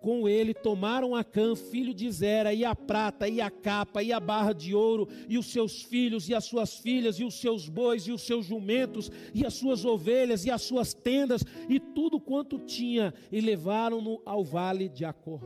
[0.00, 4.18] com ele tomaram Acã, filho de Zera, e a prata, e a capa, e a
[4.18, 8.06] barra de ouro, e os seus filhos, e as suas filhas, e os seus bois,
[8.06, 12.58] e os seus jumentos, e as suas ovelhas, e as suas tendas, e tudo quanto
[12.58, 15.42] tinha, e levaram-no ao vale de Acor.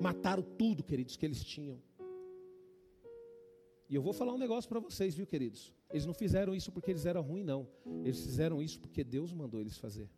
[0.00, 1.80] Mataram tudo, queridos, que eles tinham.
[3.88, 5.72] E eu vou falar um negócio para vocês, viu, queridos?
[5.90, 7.68] Eles não fizeram isso porque eles eram ruins, não.
[8.04, 10.10] Eles fizeram isso porque Deus mandou eles fazer.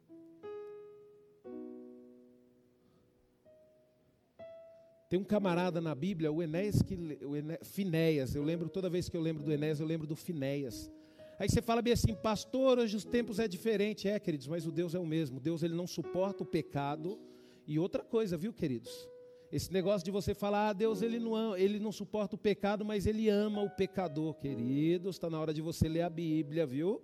[5.09, 6.95] Tem um camarada na Bíblia, o Enéas, que,
[7.25, 10.15] o Ené, Finéias, eu lembro, toda vez que eu lembro do Enéas, eu lembro do
[10.15, 10.93] Finéias.
[11.39, 14.07] Aí você fala bem assim, pastor, hoje os tempos é diferente.
[14.07, 15.41] É, queridos, mas o Deus é o mesmo.
[15.41, 17.19] Deus ele não suporta o pecado.
[17.67, 19.09] E outra coisa, viu, queridos?
[19.51, 23.07] Esse negócio de você falar, ah, Deus ele não, ele não suporta o pecado, mas
[23.07, 25.17] ele ama o pecador, queridos.
[25.17, 27.01] Está na hora de você ler a Bíblia, viu?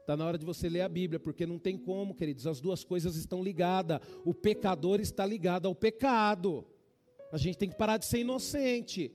[0.00, 2.82] Está na hora de você ler a Bíblia, porque não tem como, queridos, as duas
[2.82, 4.00] coisas estão ligadas.
[4.24, 6.66] O pecador está ligado ao pecado.
[7.32, 9.12] A gente tem que parar de ser inocente.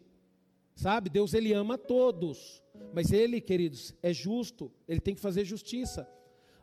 [0.76, 1.10] Sabe?
[1.10, 6.08] Deus ele ama todos, mas ele, queridos, é justo, ele tem que fazer justiça.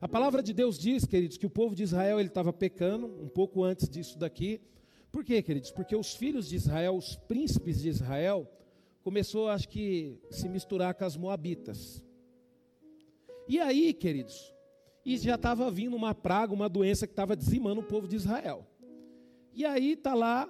[0.00, 3.28] A palavra de Deus diz, queridos, que o povo de Israel ele estava pecando um
[3.28, 4.60] pouco antes disso daqui.
[5.10, 5.70] Por quê, queridos?
[5.70, 8.48] Porque os filhos de Israel, os príncipes de Israel,
[9.02, 12.04] começou, acho que, se misturar com as moabitas.
[13.48, 14.54] E aí, queridos,
[15.04, 18.66] e já estava vindo uma praga, uma doença que estava dizimando o povo de Israel.
[19.54, 20.48] E aí está lá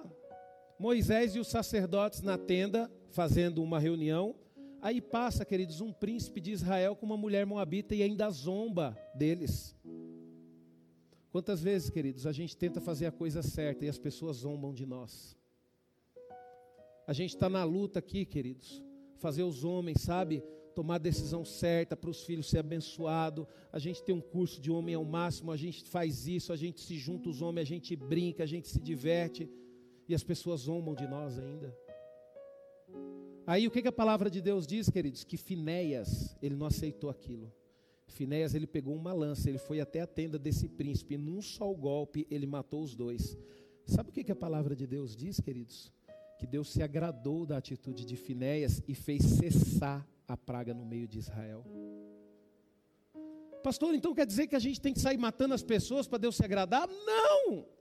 [0.79, 4.33] Moisés e os sacerdotes na tenda, fazendo uma reunião.
[4.81, 9.75] Aí passa, queridos, um príncipe de Israel com uma mulher moabita e ainda zomba deles.
[11.31, 14.85] Quantas vezes, queridos, a gente tenta fazer a coisa certa e as pessoas zombam de
[14.85, 15.35] nós?
[17.05, 18.81] A gente está na luta aqui, queridos,
[19.17, 20.41] fazer os homens, sabe,
[20.73, 23.45] tomar a decisão certa para os filhos ser abençoados.
[23.69, 26.79] A gente tem um curso de homem ao máximo, a gente faz isso, a gente
[26.79, 29.49] se junta os homens, a gente brinca, a gente se diverte
[30.09, 31.77] e as pessoas zombam de nós ainda.
[33.45, 35.23] Aí o que, que a palavra de Deus diz, queridos?
[35.23, 37.53] Que Finéias, ele não aceitou aquilo.
[38.07, 41.71] Finéias, ele pegou uma lança, ele foi até a tenda desse príncipe, e num só
[41.71, 43.37] golpe ele matou os dois.
[43.85, 45.91] Sabe o que, que a palavra de Deus diz, queridos?
[46.39, 51.07] Que Deus se agradou da atitude de Finéias e fez cessar a praga no meio
[51.07, 51.63] de Israel.
[53.61, 56.35] Pastor, então quer dizer que a gente tem que sair matando as pessoas para Deus
[56.35, 56.87] se agradar?
[56.87, 57.78] Não!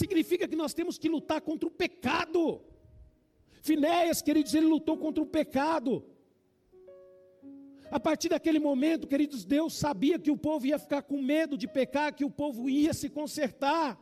[0.00, 2.42] Significa que nós temos que lutar contra o pecado.
[3.62, 6.04] Finéias, queridos, ele lutou contra o pecado.
[7.90, 11.66] A partir daquele momento, queridos, Deus sabia que o povo ia ficar com medo de
[11.66, 13.98] pecar, que o povo ia se consertar.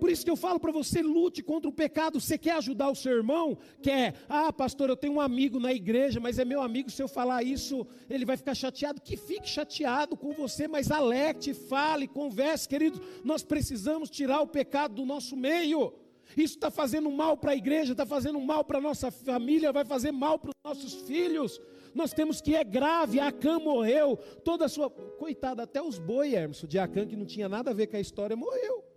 [0.00, 2.20] Por isso que eu falo para você, lute contra o pecado.
[2.20, 3.56] Você quer ajudar o seu irmão?
[3.82, 4.14] Quer?
[4.28, 6.90] Ah, pastor, eu tenho um amigo na igreja, mas é meu amigo.
[6.90, 9.00] Se eu falar isso, ele vai ficar chateado.
[9.00, 13.00] Que fique chateado com você, mas alerte, fale, converse, querido.
[13.24, 15.92] Nós precisamos tirar o pecado do nosso meio.
[16.36, 19.84] Isso está fazendo mal para a igreja, está fazendo mal para a nossa família, vai
[19.84, 21.60] fazer mal para os nossos filhos.
[21.94, 24.90] Nós temos que é grave, Acã morreu, toda a sua.
[24.90, 28.00] Coitado, até os boi, Hermes, de Acã, que não tinha nada a ver com a
[28.00, 28.93] história, morreu.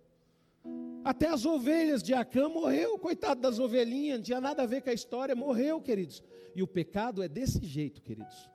[1.07, 4.89] Até as ovelhas de Acã morreu, coitado das ovelhinhas, não tinha nada a ver com
[4.89, 6.21] a história, morreu, queridos.
[6.53, 8.49] E o pecado é desse jeito, queridos.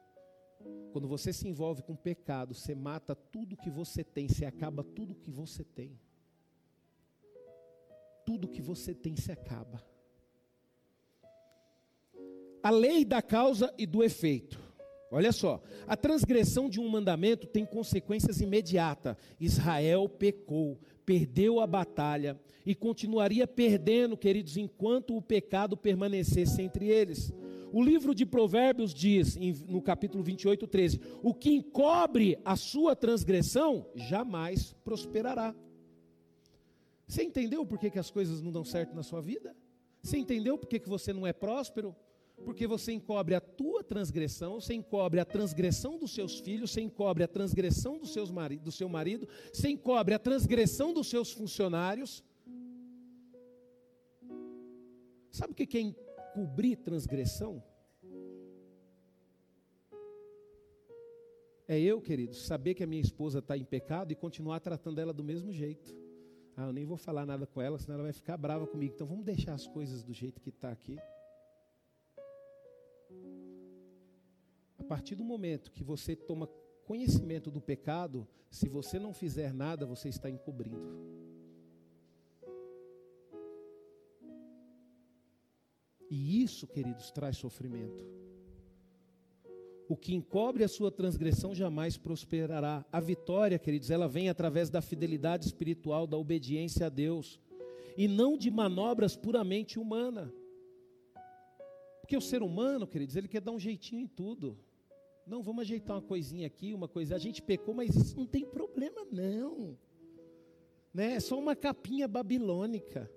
[0.92, 5.14] Quando você se envolve com pecado, você mata tudo que você tem, você acaba tudo
[5.14, 5.98] que você tem.
[8.26, 9.82] Tudo que você tem se acaba.
[12.62, 14.60] A lei da causa e do efeito.
[15.10, 19.14] Olha só, a transgressão de um mandamento tem consequências imediatas.
[19.38, 27.32] Israel pecou, perdeu a batalha e continuaria perdendo, queridos, enquanto o pecado permanecesse entre eles.
[27.72, 29.36] O livro de Provérbios diz,
[29.66, 35.54] no capítulo 28, 13: O que encobre a sua transgressão jamais prosperará.
[37.08, 39.56] Você entendeu por que, que as coisas não dão certo na sua vida?
[40.02, 41.96] Você entendeu por que, que você não é próspero?
[42.44, 47.22] Porque você encobre a tua transgressão, você encobre a transgressão dos seus filhos, você encobre
[47.24, 52.22] a transgressão dos seus mari do seu marido, você encobre a transgressão dos seus funcionários.
[55.30, 57.62] Sabe o que é encobrir transgressão?
[61.66, 65.12] É eu, queridos, saber que a minha esposa está em pecado e continuar tratando ela
[65.12, 65.96] do mesmo jeito.
[66.56, 68.92] Ah, eu nem vou falar nada com ela, senão ela vai ficar brava comigo.
[68.94, 70.98] Então vamos deixar as coisas do jeito que está aqui.
[74.92, 76.46] Partir do momento que você toma
[76.84, 80.86] conhecimento do pecado, se você não fizer nada, você está encobrindo.
[86.10, 88.04] E isso, queridos, traz sofrimento.
[89.88, 92.84] O que encobre a sua transgressão jamais prosperará.
[92.92, 97.40] A vitória, queridos, ela vem através da fidelidade espiritual, da obediência a Deus,
[97.96, 100.30] e não de manobras puramente humanas.
[102.02, 104.58] Porque o ser humano, queridos, ele quer dar um jeitinho em tudo.
[105.26, 107.14] Não, vamos ajeitar uma coisinha aqui, uma coisa.
[107.14, 109.78] A gente pecou, mas isso não tem problema, não.
[110.92, 111.14] Né?
[111.14, 113.10] É só uma capinha babilônica.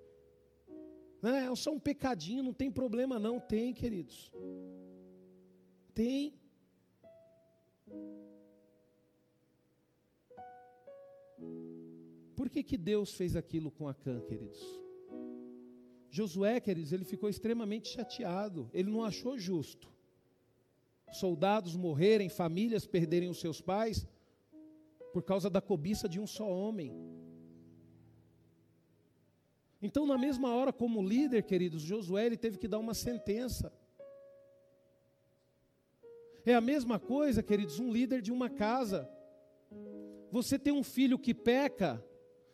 [1.20, 1.46] Né?
[1.46, 3.40] É só um pecadinho, não tem problema, não.
[3.40, 4.32] Tem, queridos.
[5.92, 6.34] Tem.
[12.36, 14.60] Por que, que Deus fez aquilo com Acã, queridos?
[16.10, 18.70] Josué, queridos, ele ficou extremamente chateado.
[18.72, 19.95] Ele não achou justo.
[21.12, 24.06] Soldados morrerem, famílias perderem os seus pais,
[25.12, 26.92] por causa da cobiça de um só homem.
[29.80, 33.72] Então, na mesma hora, como líder, queridos, Josué ele teve que dar uma sentença.
[36.44, 39.08] É a mesma coisa, queridos, um líder de uma casa.
[40.30, 42.04] Você tem um filho que peca,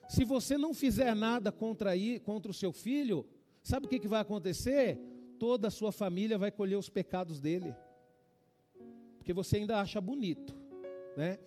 [0.08, 3.26] se você não fizer nada contra, contra o seu filho,
[3.62, 4.98] sabe o que, que vai acontecer?
[5.38, 7.74] Toda a sua família vai colher os pecados dele.
[9.22, 10.52] Porque você ainda acha bonito,
[11.16, 11.38] né?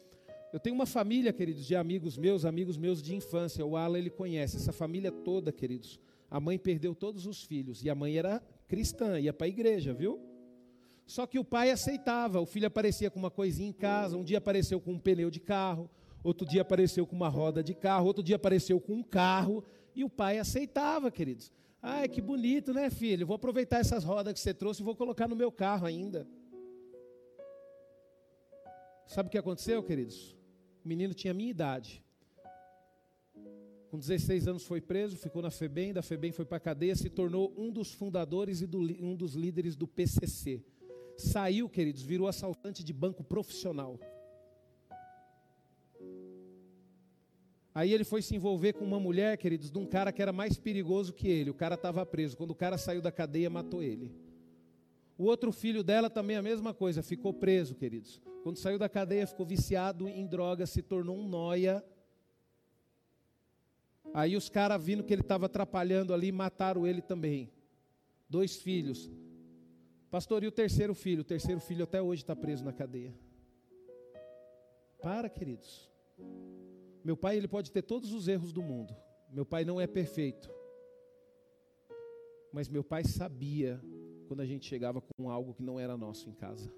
[0.54, 3.66] Eu tenho uma família, queridos, de amigos meus, amigos meus de infância.
[3.66, 6.00] O Alan, ele conhece essa família toda, queridos.
[6.32, 9.94] A mãe perdeu todos os filhos e a mãe era cristã, ia para a igreja,
[9.94, 10.22] viu?
[11.06, 12.40] Só que o pai aceitava.
[12.40, 15.42] O filho aparecia com uma coisinha em casa, um dia apareceu com um pneu de
[15.42, 15.90] carro,
[16.24, 20.02] outro dia apareceu com uma roda de carro, outro dia apareceu com um carro, e
[20.02, 21.52] o pai aceitava, queridos.
[21.82, 23.28] Ai, que bonito, né, filho?
[23.28, 26.26] Vou aproveitar essas rodas que você trouxe e vou colocar no meu carro ainda.
[29.08, 30.36] Sabe o que aconteceu, queridos?
[30.84, 32.04] O menino tinha minha idade.
[33.90, 37.10] Com 16 anos foi preso, ficou na FEBEM, da FEBEM foi para a cadeia, se
[37.10, 40.64] tornou um dos fundadores e do, um dos líderes do PCC.
[41.18, 44.00] Saiu, queridos, virou assaltante de banco profissional.
[47.74, 50.58] Aí ele foi se envolver com uma mulher, queridos, de um cara que era mais
[50.58, 51.50] perigoso que ele.
[51.50, 52.36] O cara estava preso.
[52.36, 54.14] Quando o cara saiu da cadeia, matou ele.
[55.18, 58.22] O outro filho dela também a mesma coisa, ficou preso, queridos.
[58.44, 61.84] Quando saiu da cadeia, ficou viciado em drogas, se tornou um noia.
[64.14, 67.52] Aí os caras, vindo que ele estava atrapalhando ali, mataram ele também.
[68.30, 69.10] Dois filhos.
[70.12, 71.22] Pastor, e o terceiro filho?
[71.22, 73.14] O terceiro filho até hoje está preso na cadeia.
[75.02, 75.90] Para, queridos.
[77.04, 78.96] Meu pai, ele pode ter todos os erros do mundo.
[79.32, 80.50] Meu pai não é perfeito.
[82.52, 83.82] Mas meu pai sabia
[84.26, 86.72] quando a gente chegava com algo que não era nosso em casa.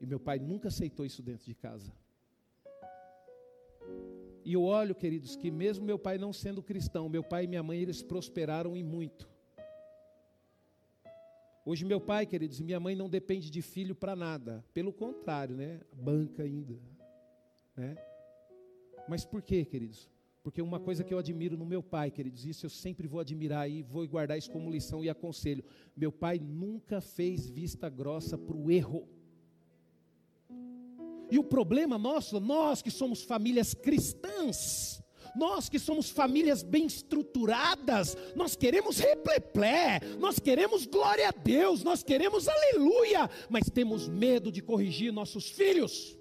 [0.00, 1.92] E meu pai nunca aceitou isso dentro de casa.
[4.44, 7.62] E eu olho, queridos, que mesmo meu pai não sendo cristão, meu pai e minha
[7.62, 9.28] mãe, eles prosperaram em muito.
[11.66, 14.64] Hoje meu pai, queridos, e minha mãe não depende de filho para nada.
[14.72, 15.80] Pelo contrário, né?
[15.92, 16.80] Banca ainda,
[17.76, 17.94] né?
[19.06, 20.08] Mas por quê, queridos?
[20.48, 23.70] Porque uma coisa que eu admiro no meu pai, queridos, isso eu sempre vou admirar
[23.70, 25.62] e vou guardar isso como lição e aconselho.
[25.94, 29.06] Meu pai nunca fez vista grossa para o erro.
[31.30, 35.02] E o problema nosso, nós que somos famílias cristãs,
[35.36, 42.02] nós que somos famílias bem estruturadas, nós queremos repleplé, nós queremos glória a Deus, nós
[42.02, 46.17] queremos aleluia, mas temos medo de corrigir nossos filhos.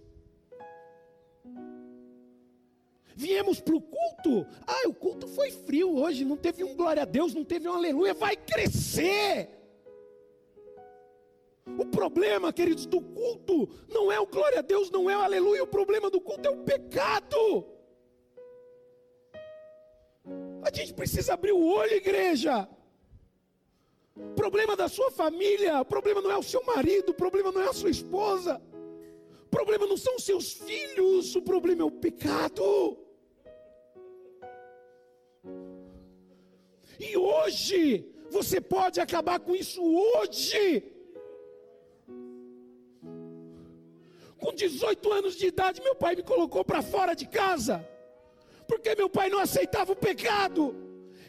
[3.18, 4.46] Viemos para o culto.
[4.68, 6.24] Ah, o culto foi frio hoje.
[6.24, 8.14] Não teve um glória a Deus, não teve um aleluia.
[8.14, 9.50] Vai crescer.
[11.66, 15.64] O problema, queridos, do culto não é o glória a Deus, não é o aleluia.
[15.64, 17.66] O problema do culto é o pecado.
[20.62, 22.70] A gente precisa abrir o olho, igreja.
[24.16, 27.62] O problema da sua família, o problema não é o seu marido, o problema não
[27.62, 28.62] é a sua esposa.
[29.42, 33.07] O problema não são os seus filhos, o problema é o pecado.
[37.00, 40.84] E hoje, você pode acabar com isso hoje.
[44.38, 47.88] Com 18 anos de idade, meu pai me colocou para fora de casa,
[48.68, 50.76] porque meu pai não aceitava o pecado,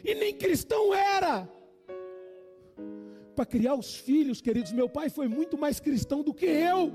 [0.03, 1.49] e nem cristão era.
[3.35, 6.91] Para criar os filhos, queridos, meu pai foi muito mais cristão do que eu.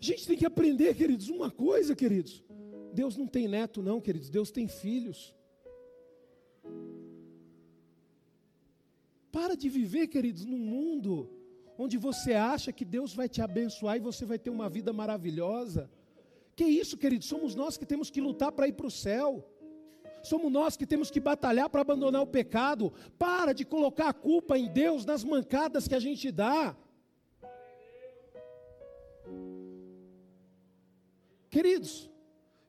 [0.00, 2.42] A gente tem que aprender, queridos, uma coisa, queridos.
[2.92, 4.30] Deus não tem neto, não, queridos.
[4.30, 5.34] Deus tem filhos.
[9.30, 11.30] Para de viver, queridos, num mundo
[11.78, 15.90] onde você acha que Deus vai te abençoar e você vai ter uma vida maravilhosa.
[16.56, 17.28] Que isso, queridos?
[17.28, 19.46] Somos nós que temos que lutar para ir para o céu.
[20.22, 22.92] Somos nós que temos que batalhar para abandonar o pecado.
[23.18, 26.76] Para de colocar a culpa em Deus nas mancadas que a gente dá.
[31.50, 32.08] Queridos,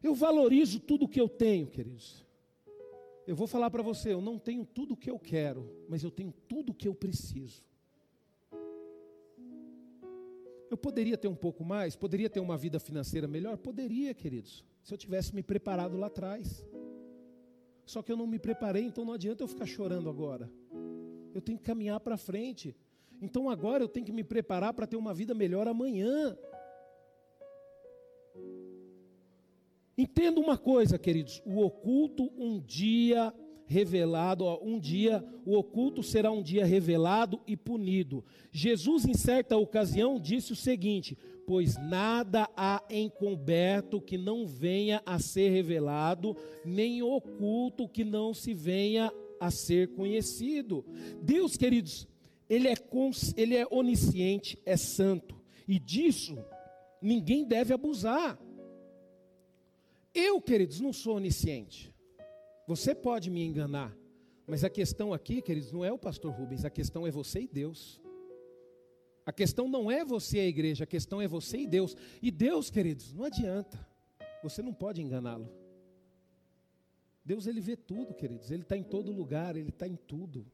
[0.01, 2.25] eu valorizo tudo que eu tenho, queridos.
[3.27, 6.09] Eu vou falar para você, eu não tenho tudo o que eu quero, mas eu
[6.09, 7.61] tenho tudo o que eu preciso.
[10.69, 13.57] Eu poderia ter um pouco mais, poderia ter uma vida financeira melhor?
[13.57, 16.65] Poderia, queridos, se eu tivesse me preparado lá atrás.
[17.85, 20.49] Só que eu não me preparei, então não adianta eu ficar chorando agora.
[21.33, 22.75] Eu tenho que caminhar para frente.
[23.21, 26.37] Então agora eu tenho que me preparar para ter uma vida melhor amanhã.
[30.01, 33.31] Entenda uma coisa, queridos: o oculto um dia
[33.67, 38.25] revelado, ó, um dia, o oculto será um dia revelado e punido.
[38.51, 45.19] Jesus, em certa ocasião, disse o seguinte: Pois nada há encoberto que não venha a
[45.19, 46.35] ser revelado,
[46.65, 50.83] nem oculto que não se venha a ser conhecido.
[51.21, 52.07] Deus, queridos,
[52.49, 52.73] Ele é,
[53.37, 56.43] ele é onisciente, é santo, e disso
[56.99, 58.39] ninguém deve abusar.
[60.13, 61.93] Eu, queridos, não sou onisciente.
[62.67, 63.95] Você pode me enganar.
[64.45, 67.47] Mas a questão aqui, queridos, não é o pastor Rubens, a questão é você e
[67.47, 68.01] Deus.
[69.25, 71.95] A questão não é você e a igreja, a questão é você e Deus.
[72.21, 73.79] E Deus, queridos, não adianta.
[74.43, 75.47] Você não pode enganá-lo.
[77.23, 78.51] Deus, ele vê tudo, queridos.
[78.51, 80.45] Ele está em todo lugar, ele está em tudo.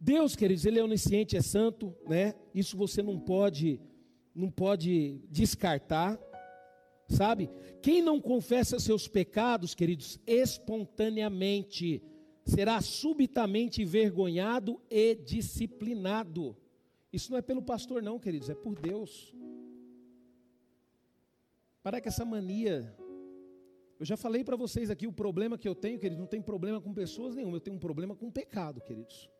[0.00, 2.34] Deus, queridos, ele é onisciente, é santo, né?
[2.54, 3.80] Isso você não pode
[4.36, 6.20] não pode descartar,
[7.08, 7.48] sabe?
[7.80, 12.02] Quem não confessa seus pecados, queridos, espontaneamente,
[12.44, 16.54] será subitamente envergonhado e disciplinado.
[17.10, 19.34] Isso não é pelo pastor, não, queridos, é por Deus.
[21.82, 22.94] Para que essa mania.
[23.98, 26.78] Eu já falei para vocês aqui o problema que eu tenho, queridos, não tem problema
[26.78, 29.30] com pessoas nenhum, eu tenho um problema com pecado, queridos.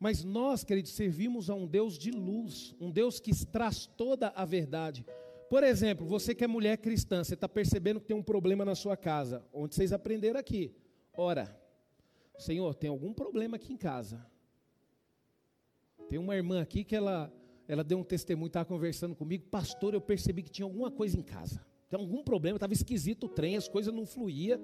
[0.00, 4.46] Mas nós, queridos, servimos a um Deus de luz, um Deus que traz toda a
[4.46, 5.04] verdade.
[5.50, 8.74] Por exemplo, você que é mulher cristã, você está percebendo que tem um problema na
[8.74, 10.74] sua casa, onde vocês aprenderam aqui.
[11.12, 11.54] Ora,
[12.38, 14.24] Senhor, tem algum problema aqui em casa.
[16.08, 17.30] Tem uma irmã aqui que ela,
[17.68, 21.22] ela deu um testemunho, estava conversando comigo, pastor, eu percebi que tinha alguma coisa em
[21.22, 21.62] casa.
[21.90, 24.58] Tem algum problema, estava esquisito o trem, as coisas não fluíam,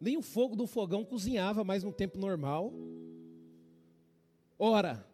[0.00, 2.72] nem o fogo do fogão cozinhava mais no tempo normal.
[4.58, 5.06] Ora,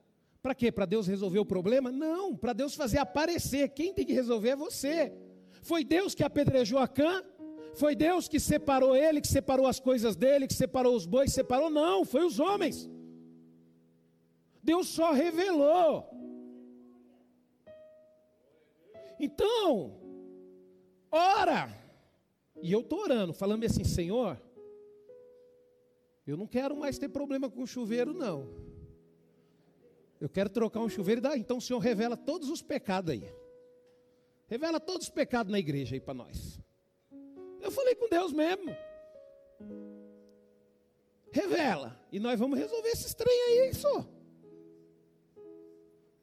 [0.42, 0.72] para quê?
[0.72, 1.90] Para Deus resolver o problema?
[1.90, 3.68] Não, para Deus fazer aparecer.
[3.70, 5.12] Quem tem que resolver é você.
[5.62, 7.22] Foi Deus que apedrejou a Cã?
[7.74, 11.68] Foi Deus que separou ele, que separou as coisas dele, que separou os bois, separou?
[11.68, 12.88] Não, foi os homens.
[14.62, 16.08] Deus só revelou.
[19.18, 20.00] Então,
[21.10, 21.68] ora,
[22.62, 24.40] e eu estou orando, falando assim, Senhor,
[26.26, 28.48] eu não quero mais ter problema com o chuveiro, não.
[30.24, 31.36] Eu quero trocar um chuveiro e dá.
[31.36, 33.30] Então o Senhor revela todos os pecados aí.
[34.46, 36.58] Revela todos os pecados na igreja aí para nós.
[37.60, 38.74] Eu falei com Deus mesmo.
[41.30, 42.00] Revela.
[42.10, 44.08] E nós vamos resolver esse trem aí, só.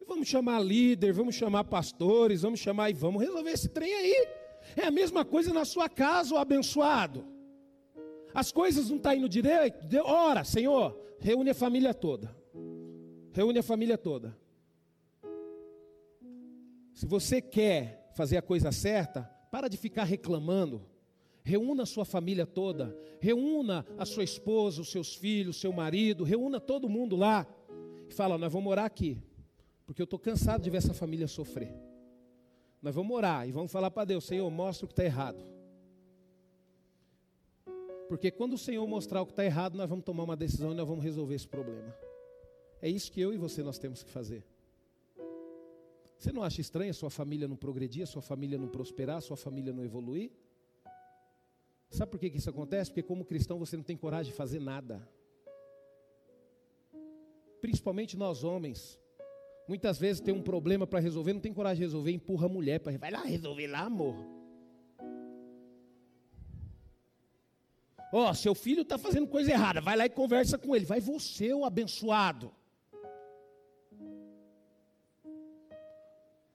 [0.08, 4.28] Vamos chamar líder, vamos chamar pastores, vamos chamar e vamos resolver esse trem aí.
[4.78, 7.24] É a mesma coisa na sua casa, o abençoado.
[8.34, 9.78] As coisas não estão tá indo direito.
[10.04, 12.41] Ora, Senhor, reúne a família toda.
[13.34, 14.38] Reúne a família toda.
[16.94, 20.82] Se você quer fazer a coisa certa, para de ficar reclamando.
[21.44, 22.96] Reúna a sua família toda.
[23.20, 26.24] Reúna a sua esposa, os seus filhos, seu marido.
[26.24, 27.48] Reúna todo mundo lá.
[28.10, 29.22] E fala: Nós vamos morar aqui.
[29.86, 31.74] Porque eu estou cansado de ver essa família sofrer.
[32.82, 35.44] Nós vamos orar e vamos falar para Deus: Senhor, mostra o que está errado.
[38.08, 40.76] Porque quando o Senhor mostrar o que está errado, nós vamos tomar uma decisão e
[40.76, 41.96] nós vamos resolver esse problema.
[42.82, 44.44] É isso que eu e você nós temos que fazer.
[46.18, 49.22] Você não acha estranho a sua família não progredir, a sua família não prosperar, a
[49.22, 50.32] sua família não evoluir?
[51.90, 52.90] Sabe por que, isso acontece?
[52.90, 55.08] Porque como cristão você não tem coragem de fazer nada.
[57.60, 59.00] Principalmente nós homens.
[59.68, 62.80] Muitas vezes tem um problema para resolver, não tem coragem de resolver, empurra a mulher
[62.80, 64.16] para vai lá resolver lá, amor.
[68.14, 70.86] Ó, oh, seu filho está fazendo coisa errada, vai lá e conversa com ele.
[70.86, 72.54] Vai você, o abençoado.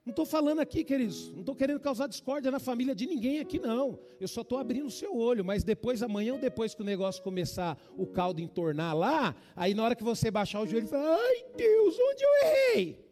[0.07, 3.59] Não estou falando aqui, queridos, não estou querendo causar discórdia na família de ninguém aqui,
[3.59, 3.99] não.
[4.21, 7.21] Eu só estou abrindo o seu olho, mas depois, amanhã ou depois que o negócio
[7.21, 11.45] começar, o caldo entornar lá, aí na hora que você baixar o joelho, fala, ai
[11.57, 13.05] Deus, onde eu errei?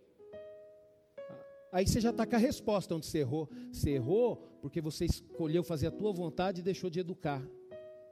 [1.70, 3.50] Aí você já está com a resposta onde você errou.
[3.74, 7.46] Você errou porque você escolheu fazer a tua vontade e deixou de educar.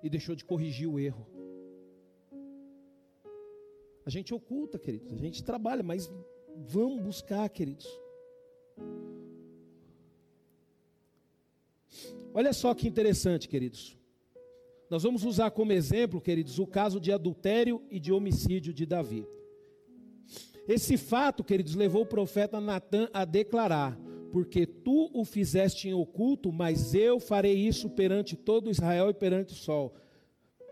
[0.03, 1.25] E deixou de corrigir o erro.
[4.05, 5.13] A gente oculta, queridos.
[5.13, 6.11] A gente trabalha, mas
[6.67, 8.02] vamos buscar, queridos.
[12.33, 13.97] Olha só que interessante, queridos.
[14.89, 19.25] Nós vamos usar como exemplo, queridos, o caso de adultério e de homicídio de Davi.
[20.67, 23.99] Esse fato, queridos, levou o profeta Natan a declarar:
[24.31, 29.53] Porque tu o fizeste em oculto, mas eu farei isso perante todo Israel e perante
[29.53, 29.93] o sol.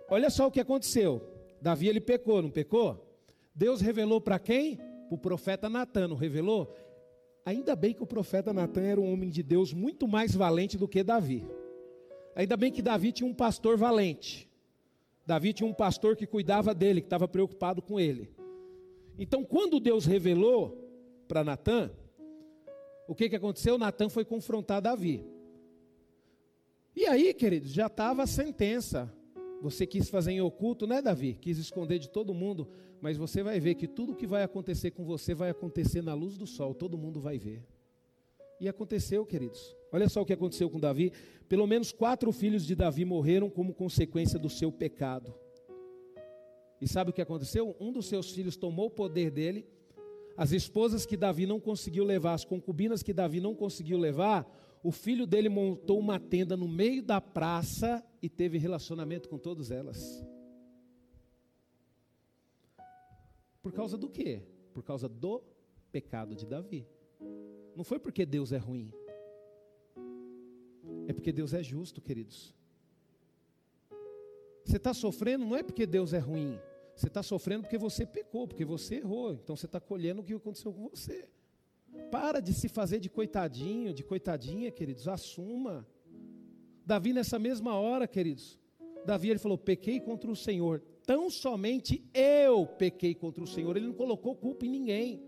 [0.10, 1.22] Olha só o que aconteceu.
[1.62, 3.08] Davi ele pecou, não pecou?
[3.54, 4.78] Deus revelou para quem?
[4.78, 6.74] Para o profeta Natan, não revelou?
[7.46, 10.88] Ainda bem que o profeta Natan era um homem de Deus muito mais valente do
[10.88, 11.46] que Davi.
[12.36, 14.50] Ainda bem que Davi tinha um pastor valente.
[15.26, 18.34] Davi tinha um pastor que cuidava dele, que estava preocupado com ele.
[19.18, 20.78] Então, quando Deus revelou
[21.28, 21.92] para Natan,
[23.08, 23.78] o que, que aconteceu?
[23.78, 25.26] Natan foi confrontar Davi.
[26.96, 29.12] E aí, queridos, já estava a sentença.
[29.62, 31.38] Você quis fazer em oculto, né, Davi?
[31.40, 32.68] Quis esconder de todo mundo,
[33.02, 36.38] mas você vai ver que tudo que vai acontecer com você vai acontecer na luz
[36.38, 37.64] do sol, todo mundo vai ver.
[38.60, 39.76] E aconteceu, queridos.
[39.92, 41.12] Olha só o que aconteceu com Davi.
[41.50, 45.34] Pelo menos quatro filhos de Davi morreram como consequência do seu pecado.
[46.80, 47.76] E sabe o que aconteceu?
[47.80, 49.66] Um dos seus filhos tomou o poder dele.
[50.38, 54.48] As esposas que Davi não conseguiu levar, as concubinas que Davi não conseguiu levar,
[54.84, 59.72] o filho dele montou uma tenda no meio da praça e teve relacionamento com todas
[59.72, 60.24] elas.
[63.62, 64.42] Por causa do quê?
[64.74, 65.44] Por causa do
[65.92, 66.88] pecado de Davi.
[67.76, 68.92] Não foi porque Deus é ruim.
[71.08, 72.56] É porque Deus é justo, queridos.
[74.66, 76.60] Você está sofrendo não é porque Deus é ruim.
[76.96, 79.34] Você está sofrendo porque você pecou, porque você errou.
[79.34, 81.30] Então você está colhendo o que aconteceu com você.
[82.12, 85.08] Para de se fazer de coitadinho, de coitadinha, queridos.
[85.08, 85.88] Assuma.
[86.86, 88.60] Davi, nessa mesma hora, queridos,
[89.06, 90.84] Davi ele falou: pequei contra o Senhor.
[91.06, 93.76] Tão somente eu pequei contra o Senhor.
[93.76, 95.22] Ele não colocou culpa em ninguém.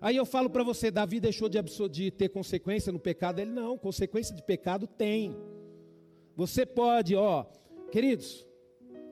[0.00, 1.60] Aí eu falo para você: Davi deixou de,
[1.90, 3.40] de ter consequência no pecado?
[3.40, 5.34] Ele não, consequência de pecado tem.
[6.36, 7.44] Você pode, ó,
[7.92, 8.46] queridos,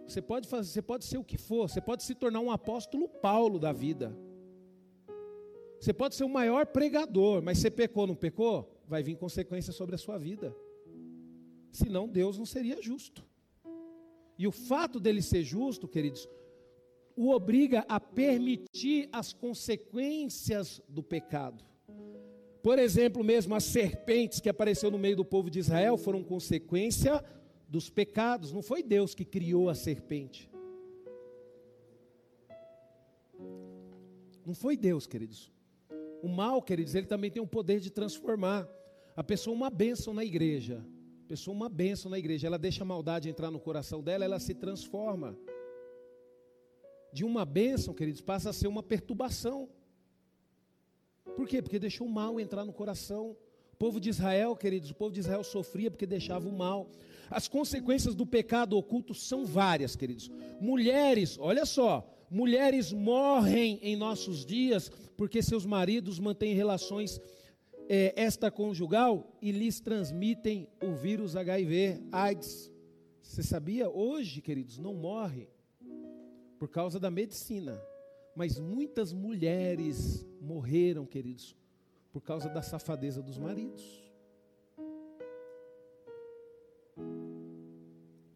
[0.07, 3.09] você pode fazer, você pode ser o que for, você pode se tornar um apóstolo
[3.09, 4.15] Paulo da vida.
[5.81, 8.83] Você pode ser o maior pregador, mas você pecou, não pecou?
[8.87, 10.55] Vai vir consequência sobre a sua vida.
[11.73, 13.25] Senão Deus não seria justo.
[14.43, 16.29] E o fato dele ser justo, queridos,
[17.15, 21.65] o obriga a permitir as consequências do pecado.
[22.61, 27.25] Por exemplo, mesmo as serpentes que apareceu no meio do povo de Israel foram consequência
[27.69, 30.51] dos pecados, não foi Deus que criou a serpente.
[34.45, 35.53] Não foi Deus, queridos.
[36.21, 38.69] O mal, queridos, ele também tem o poder de transformar
[39.15, 40.85] a pessoa uma bênção na igreja.
[41.29, 44.55] Pessoa uma bênção na igreja, ela deixa a maldade entrar no coração dela, ela se
[44.55, 45.37] transforma.
[47.13, 49.69] De uma bênção, queridos, passa a ser uma perturbação.
[51.37, 51.63] Por quê?
[51.63, 53.37] Porque deixou o mal entrar no coração.
[53.73, 56.89] O povo de Israel, queridos, o povo de Israel sofria porque deixava o mal.
[57.31, 60.31] As consequências do pecado oculto são várias, queridos.
[60.61, 67.21] Mulheres, olha só, mulheres morrem em nossos dias porque seus maridos mantêm relações
[67.89, 72.73] é, extraconjugal e lhes transmitem o vírus HIV, AIDS.
[73.23, 73.89] Você sabia?
[73.91, 75.49] Hoje, queridos, não morre
[76.59, 77.81] por causa da medicina,
[78.35, 81.57] mas muitas mulheres morreram, queridos,
[82.13, 84.03] por causa da safadeza dos maridos.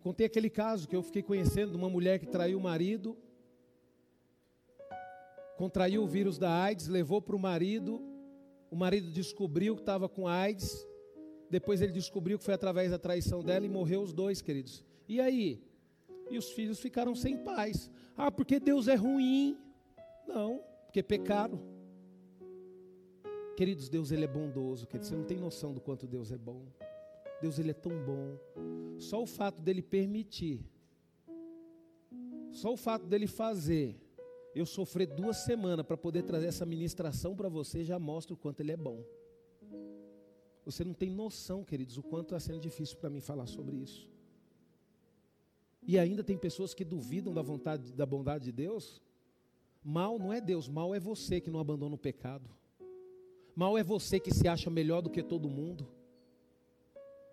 [0.01, 3.17] Contei aquele caso que eu fiquei conhecendo de uma mulher que traiu o marido
[5.57, 8.01] contraiu o vírus da AIDS, levou para o marido,
[8.71, 10.87] o marido descobriu que estava com AIDS,
[11.51, 14.85] depois ele descobriu que foi através da traição dela e morreu os dois, queridos.
[15.09, 15.63] E aí?
[16.31, 17.91] E os filhos ficaram sem paz.
[18.17, 19.57] Ah, porque Deus é ruim.
[20.27, 21.61] Não, porque pecaram.
[23.57, 25.09] Queridos, Deus ele é bondoso, queridos.
[25.09, 26.67] Você não tem noção do quanto Deus é bom.
[27.41, 28.37] Deus ele é tão bom.
[28.99, 30.65] Só o fato dele permitir,
[32.51, 34.01] só o fato dele fazer,
[34.57, 38.61] eu sofrer duas semanas para poder trazer essa ministração para você já mostra o quanto
[38.61, 39.05] ele é bom.
[40.65, 44.09] Você não tem noção, queridos, o quanto está sendo difícil para mim falar sobre isso.
[45.83, 49.03] E ainda tem pessoas que duvidam da vontade, da bondade de Deus.
[49.85, 52.49] Mal não é Deus, mal é você que não abandona o pecado.
[53.55, 55.87] Mal é você que se acha melhor do que todo mundo.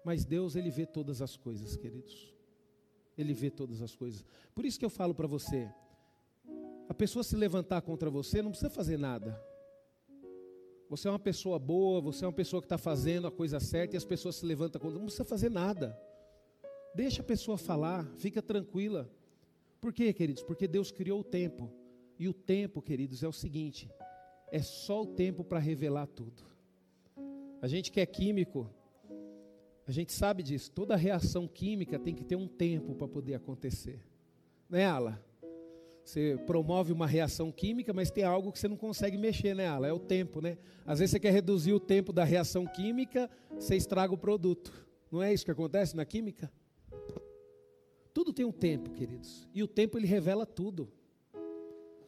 [0.04, 2.34] Mas Deus, Ele vê todas as coisas, queridos.
[3.18, 4.26] Ele vê todas as coisas.
[4.54, 5.72] Por isso que eu falo para você:
[6.88, 9.42] a pessoa se levantar contra você, não precisa fazer nada.
[10.90, 13.96] Você é uma pessoa boa, você é uma pessoa que está fazendo a coisa certa
[13.96, 15.98] e as pessoas se levantam contra não precisa fazer nada.
[16.94, 19.10] Deixa a pessoa falar, fica tranquila.
[19.82, 20.44] Por quê, queridos?
[20.44, 21.72] Porque Deus criou o tempo.
[22.20, 23.90] E o tempo, queridos, é o seguinte:
[24.52, 26.44] é só o tempo para revelar tudo.
[27.60, 28.70] A gente que é químico,
[29.88, 30.72] a gente sabe disso.
[30.72, 34.00] Toda reação química tem que ter um tempo para poder acontecer.
[34.70, 35.20] Né, Ala?
[36.04, 39.88] Você promove uma reação química, mas tem algo que você não consegue mexer, né, Ala?
[39.88, 40.58] É o tempo, né?
[40.86, 44.72] Às vezes você quer reduzir o tempo da reação química, você estraga o produto.
[45.10, 46.52] Não é isso que acontece na química?
[48.14, 49.48] Tudo tem um tempo, queridos.
[49.54, 50.92] E o tempo ele revela tudo.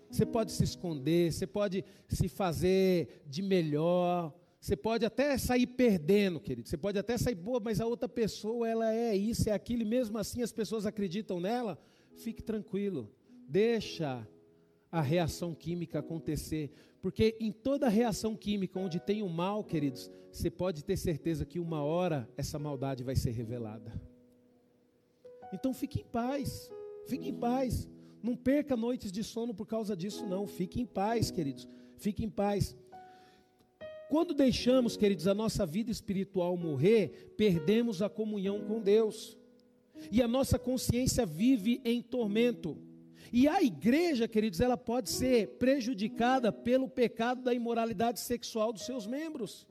[0.10, 6.40] Você pode se esconder, você pode se fazer de melhor, você pode até sair perdendo,
[6.40, 6.68] querido.
[6.68, 9.86] Você pode até sair boa, mas a outra pessoa, ela é isso, é aquilo, e
[9.86, 11.80] mesmo assim as pessoas acreditam nela.
[12.16, 13.12] Fique tranquilo.
[13.48, 14.28] Deixa
[14.92, 16.72] a reação química acontecer,
[17.02, 21.60] porque em toda reação química onde tem o mal, queridos, você pode ter certeza que
[21.60, 23.94] uma hora essa maldade vai ser revelada.
[25.54, 26.72] Então fique em paz,
[27.08, 27.88] fique em paz.
[28.22, 30.48] Não perca noites de sono por causa disso, não.
[30.48, 31.68] Fique em paz, queridos.
[31.96, 32.76] Fique em paz.
[34.10, 39.38] Quando deixamos, queridos, a nossa vida espiritual morrer, perdemos a comunhão com Deus.
[40.12, 42.78] E a nossa consciência vive em tormento.
[43.32, 49.06] E a igreja, queridos, ela pode ser prejudicada pelo pecado da imoralidade sexual dos seus
[49.08, 49.68] membros.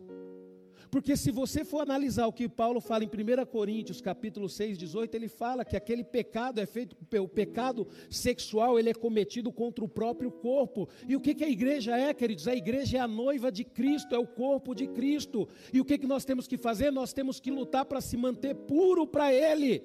[0.95, 5.13] Porque se você for analisar o que Paulo fala em 1 Coríntios, capítulo 6, 18,
[5.17, 9.89] ele fala que aquele pecado é feito, o pecado sexual, ele é cometido contra o
[9.89, 10.89] próprio corpo.
[11.09, 12.47] E o que, que a igreja é, queridos?
[12.47, 15.49] A igreja é a noiva de Cristo, é o corpo de Cristo.
[15.73, 16.93] E o que, que nós temos que fazer?
[16.93, 19.83] Nós temos que lutar para se manter puro para Ele.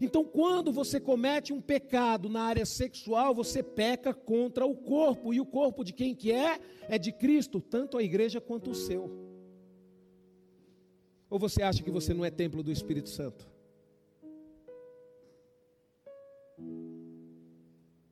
[0.00, 5.40] Então, quando você comete um pecado na área sexual, você peca contra o corpo, e
[5.40, 6.60] o corpo de quem que é?
[6.88, 9.10] É de Cristo, tanto a igreja quanto o seu.
[11.30, 13.50] Ou você acha que você não é templo do Espírito Santo?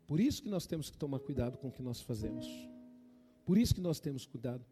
[0.07, 2.47] Por isso que nós temos que tomar cuidado com o que nós fazemos.
[3.45, 4.65] Por isso que nós temos cuidado.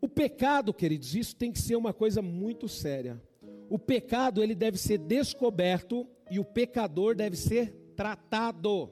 [0.00, 3.20] O pecado, queridos, isso tem que ser uma coisa muito séria
[3.68, 8.90] o pecado ele deve ser descoberto e o pecador deve ser tratado.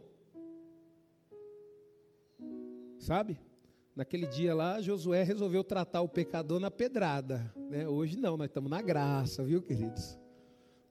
[2.98, 3.38] Sabe?
[3.94, 7.52] Naquele dia lá, Josué resolveu tratar o pecador na pedrada.
[7.70, 7.86] Né?
[7.86, 10.18] Hoje não, nós estamos na graça, viu, queridos?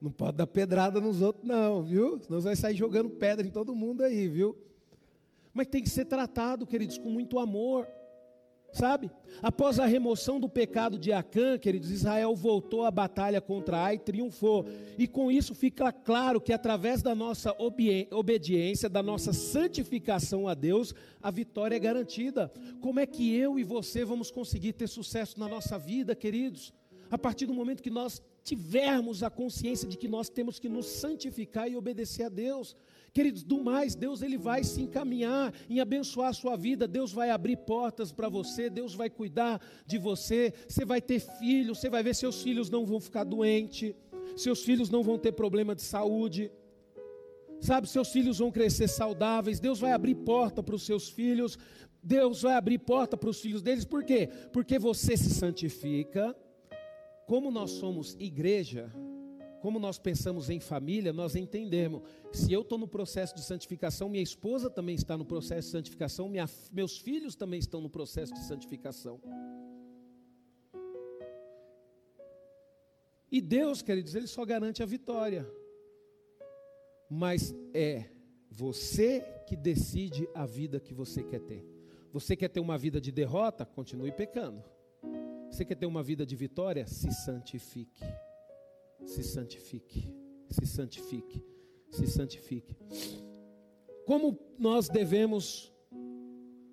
[0.00, 2.18] Não pode dar pedrada nos outros, não, viu?
[2.20, 4.56] Senão vai sair jogando pedra em todo mundo aí, viu?
[5.52, 7.86] Mas tem que ser tratado, queridos, com muito amor.
[8.74, 9.08] Sabe?
[9.40, 13.98] Após a remoção do pecado de Acã, queridos, Israel voltou à batalha contra Ai e
[13.98, 14.66] triunfou.
[14.98, 17.54] E com isso fica claro que através da nossa
[18.10, 22.52] obediência, da nossa santificação a Deus, a vitória é garantida.
[22.80, 26.74] Como é que eu e você vamos conseguir ter sucesso na nossa vida, queridos?
[27.08, 30.86] A partir do momento que nós tivermos a consciência de que nós temos que nos
[30.86, 32.76] santificar e obedecer a Deus.
[33.12, 37.30] Queridos, do mais, Deus ele vai se encaminhar em abençoar a sua vida, Deus vai
[37.30, 42.02] abrir portas para você, Deus vai cuidar de você, você vai ter filhos, você vai
[42.02, 43.94] ver seus filhos não vão ficar doentes,
[44.36, 46.52] seus filhos não vão ter problema de saúde.
[47.60, 51.56] Sabe, seus filhos vão crescer saudáveis, Deus vai abrir porta para os seus filhos,
[52.02, 54.28] Deus vai abrir porta para os filhos deles, por quê?
[54.52, 56.36] Porque você se santifica,
[57.26, 58.92] como nós somos igreja,
[59.60, 62.02] como nós pensamos em família, nós entendemos.
[62.32, 66.28] Se eu estou no processo de santificação, minha esposa também está no processo de santificação,
[66.28, 69.22] minha, meus filhos também estão no processo de santificação.
[73.32, 75.50] E Deus, queridos, Ele só garante a vitória.
[77.08, 78.10] Mas é
[78.50, 81.66] você que decide a vida que você quer ter.
[82.12, 83.64] Você quer ter uma vida de derrota?
[83.64, 84.73] Continue pecando.
[85.54, 86.84] Você quer ter uma vida de vitória?
[86.86, 88.04] Se santifique
[89.06, 90.12] se santifique,
[90.48, 91.44] se santifique,
[91.90, 92.76] se santifique.
[94.06, 95.72] Como nós devemos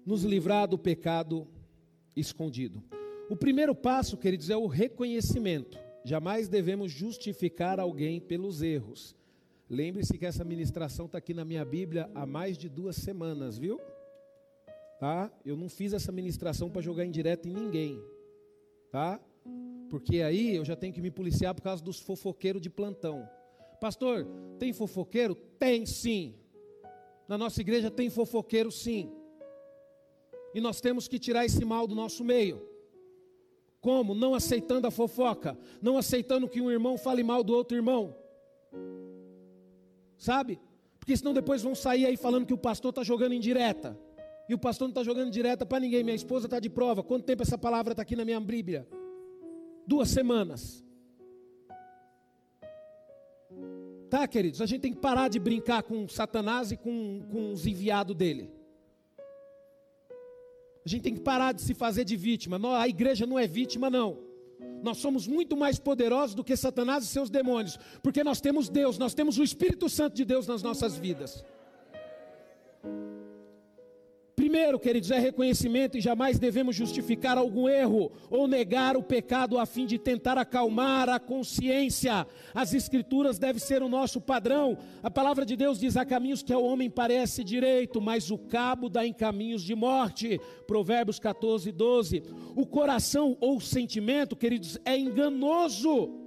[0.05, 1.47] nos livrar do pecado
[2.15, 2.84] escondido?
[3.29, 5.77] O primeiro passo, queridos, é o reconhecimento.
[6.03, 9.15] Jamais devemos justificar alguém pelos erros.
[9.69, 13.79] Lembre-se que essa ministração está aqui na minha Bíblia há mais de duas semanas, viu?
[14.99, 15.32] Tá?
[15.45, 18.01] Eu não fiz essa ministração para jogar indireta em ninguém,
[18.92, 19.20] tá?
[19.89, 23.28] Porque aí eu já tenho que me policiar por causa dos fofoqueiros de plantão.
[23.80, 24.28] Pastor,
[24.60, 25.34] tem fofoqueiro?
[25.34, 26.36] Tem sim.
[27.28, 29.12] Na nossa igreja tem fofoqueiro sim.
[30.54, 32.62] E nós temos que tirar esse mal do nosso meio.
[33.80, 34.14] Como?
[34.14, 38.16] Não aceitando a fofoca, não aceitando que um irmão fale mal do outro irmão.
[40.18, 40.60] Sabe?
[41.00, 43.98] Porque senão depois vão sair aí falando que o pastor está jogando indireta.
[44.50, 46.04] E o pastor não está jogando direta para ninguém.
[46.04, 47.04] Minha esposa está de prova.
[47.04, 48.88] Quanto tempo essa palavra está aqui na minha Bíblia?
[49.88, 50.84] Duas semanas.
[54.10, 54.62] Tá, queridos?
[54.62, 58.52] A gente tem que parar de brincar com Satanás e com, com os enviados dele.
[60.86, 62.60] A gente tem que parar de se fazer de vítima.
[62.78, 64.18] A igreja não é vítima, não.
[64.84, 68.98] Nós somos muito mais poderosos do que Satanás e seus demônios, porque nós temos Deus,
[68.98, 71.44] nós temos o Espírito Santo de Deus nas nossas vidas.
[74.62, 79.66] Primeiro, queridos, é reconhecimento e jamais devemos justificar algum erro ou negar o pecado a
[79.66, 82.28] fim de tentar acalmar a consciência.
[82.53, 84.78] As Escrituras devem ser o nosso padrão.
[85.01, 88.88] A palavra de Deus diz: há caminhos que ao homem parece direito, mas o cabo
[88.88, 90.39] dá em caminhos de morte.
[90.68, 92.22] Provérbios 14, 12.
[92.55, 96.20] O coração ou sentimento, queridos, é enganoso.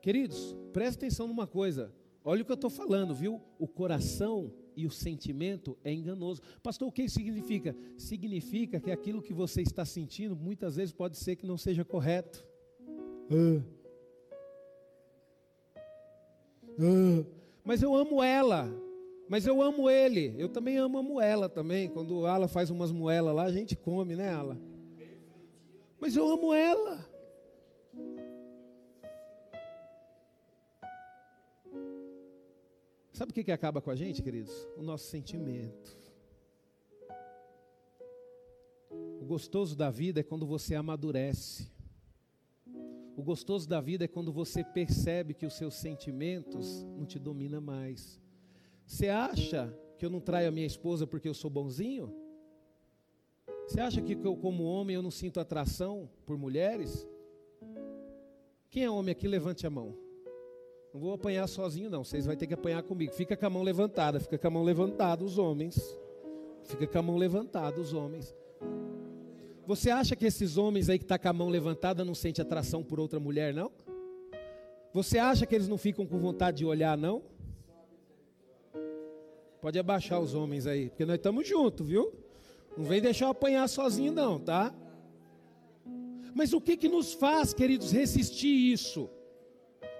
[0.00, 1.92] Queridos, preste atenção numa coisa.
[2.24, 3.42] Olha o que eu estou falando, viu?
[3.58, 6.42] O coração e o sentimento é enganoso.
[6.62, 7.76] Pastor, o que significa?
[7.96, 12.44] Significa que aquilo que você está sentindo muitas vezes pode ser que não seja correto.
[13.30, 13.62] Ah.
[16.78, 17.24] Ah.
[17.64, 18.70] Mas eu amo ela.
[19.28, 20.34] Mas eu amo ele.
[20.36, 21.88] Eu também amo a moela também.
[21.88, 24.58] Quando a Ala faz umas moelas lá, a gente come, né, Ala?
[25.98, 27.08] Mas eu amo ela.
[33.14, 34.52] Sabe o que, que acaba com a gente, queridos?
[34.76, 35.96] O nosso sentimento.
[39.20, 41.70] O gostoso da vida é quando você amadurece.
[43.16, 47.60] O gostoso da vida é quando você percebe que os seus sentimentos não te dominam
[47.60, 48.20] mais.
[48.84, 52.12] Você acha que eu não traio a minha esposa porque eu sou bonzinho?
[53.68, 57.06] Você acha que eu, como homem, eu não sinto atração por mulheres?
[58.68, 60.03] Quem é homem aqui, levante a mão.
[60.94, 62.04] Não vou apanhar sozinho, não.
[62.04, 63.12] Vocês vão ter que apanhar comigo.
[63.12, 65.98] Fica com a mão levantada, fica com a mão levantada, os homens.
[66.62, 68.32] Fica com a mão levantada, os homens.
[69.66, 72.40] Você acha que esses homens aí que estão tá com a mão levantada não sente
[72.40, 73.72] atração por outra mulher, não?
[74.92, 77.24] Você acha que eles não ficam com vontade de olhar, não?
[79.60, 82.12] Pode abaixar os homens aí, porque nós estamos juntos, viu?
[82.76, 84.72] Não vem deixar eu apanhar sozinho, não, tá?
[86.32, 89.10] Mas o que que nos faz, queridos, resistir isso?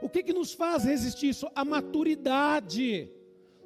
[0.01, 1.49] O que, que nos faz resistir isso?
[1.55, 3.11] A maturidade.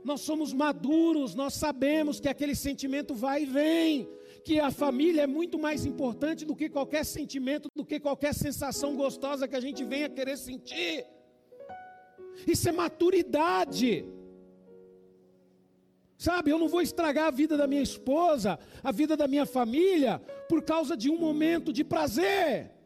[0.04, 4.08] Nós somos maduros, nós sabemos que aquele sentimento vai e vem,
[4.44, 8.96] que a família é muito mais importante do que qualquer sentimento, do que qualquer sensação
[8.96, 11.04] gostosa que a gente venha querer sentir.
[12.46, 14.04] Isso é maturidade.
[16.16, 20.20] Sabe, eu não vou estragar a vida da minha esposa, a vida da minha família,
[20.48, 22.77] por causa de um momento de prazer.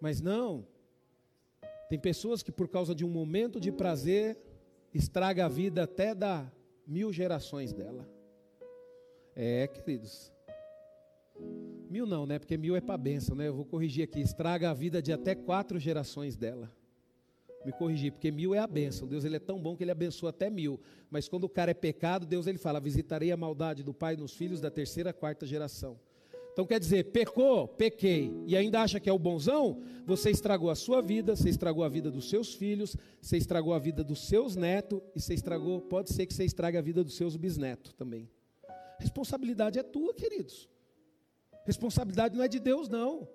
[0.00, 0.66] Mas não.
[1.88, 4.38] Tem pessoas que por causa de um momento de prazer
[4.92, 6.50] estraga a vida até da
[6.86, 8.08] mil gerações dela.
[9.34, 10.32] É, queridos.
[11.88, 12.38] Mil não, né?
[12.38, 13.48] Porque mil é para benção, né?
[13.48, 14.20] Eu vou corrigir aqui.
[14.20, 16.70] Estraga a vida de até quatro gerações dela.
[17.64, 19.08] Me corrigir, porque mil é a benção.
[19.08, 20.80] Deus ele é tão bom que ele abençoa até mil.
[21.10, 24.34] Mas quando o cara é pecado, Deus ele fala: visitarei a maldade do pai nos
[24.34, 25.98] filhos da terceira, quarta geração.
[26.58, 30.74] Então quer dizer, pecou, pequei, e ainda acha que é o bonzão, você estragou a
[30.74, 34.56] sua vida, você estragou a vida dos seus filhos, você estragou a vida dos seus
[34.56, 38.28] netos, e você estragou, pode ser que você estrague a vida dos seus bisnetos também.
[38.98, 40.68] Responsabilidade é tua, queridos.
[41.64, 43.28] Responsabilidade não é de Deus, não.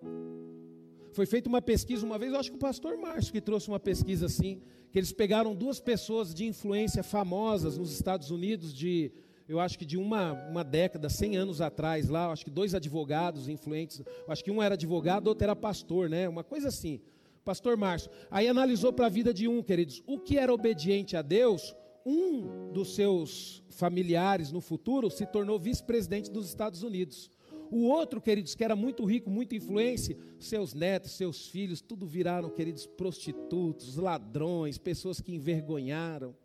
[1.14, 3.80] Foi feita uma pesquisa uma vez, eu acho que o pastor Márcio que trouxe uma
[3.80, 4.62] pesquisa assim,
[4.92, 9.14] que eles pegaram duas pessoas de influência famosas nos Estados Unidos de
[9.54, 13.48] eu acho que de uma, uma década, 100 anos atrás, lá, acho que dois advogados
[13.48, 16.28] influentes, acho que um era advogado, outro era pastor, né?
[16.28, 17.00] Uma coisa assim.
[17.46, 18.10] Pastor Márcio.
[18.32, 22.72] Aí analisou para a vida de um, queridos, o que era obediente a Deus, um
[22.74, 27.30] dos seus familiares no futuro se tornou vice-presidente dos Estados Unidos.
[27.70, 32.50] O outro, queridos, que era muito rico, muito influência, seus netos, seus filhos, tudo viraram,
[32.50, 36.36] queridos, prostitutos, ladrões, pessoas que envergonharam.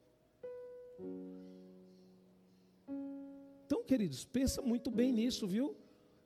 [3.77, 5.77] Queridos, pensa muito bem nisso, viu?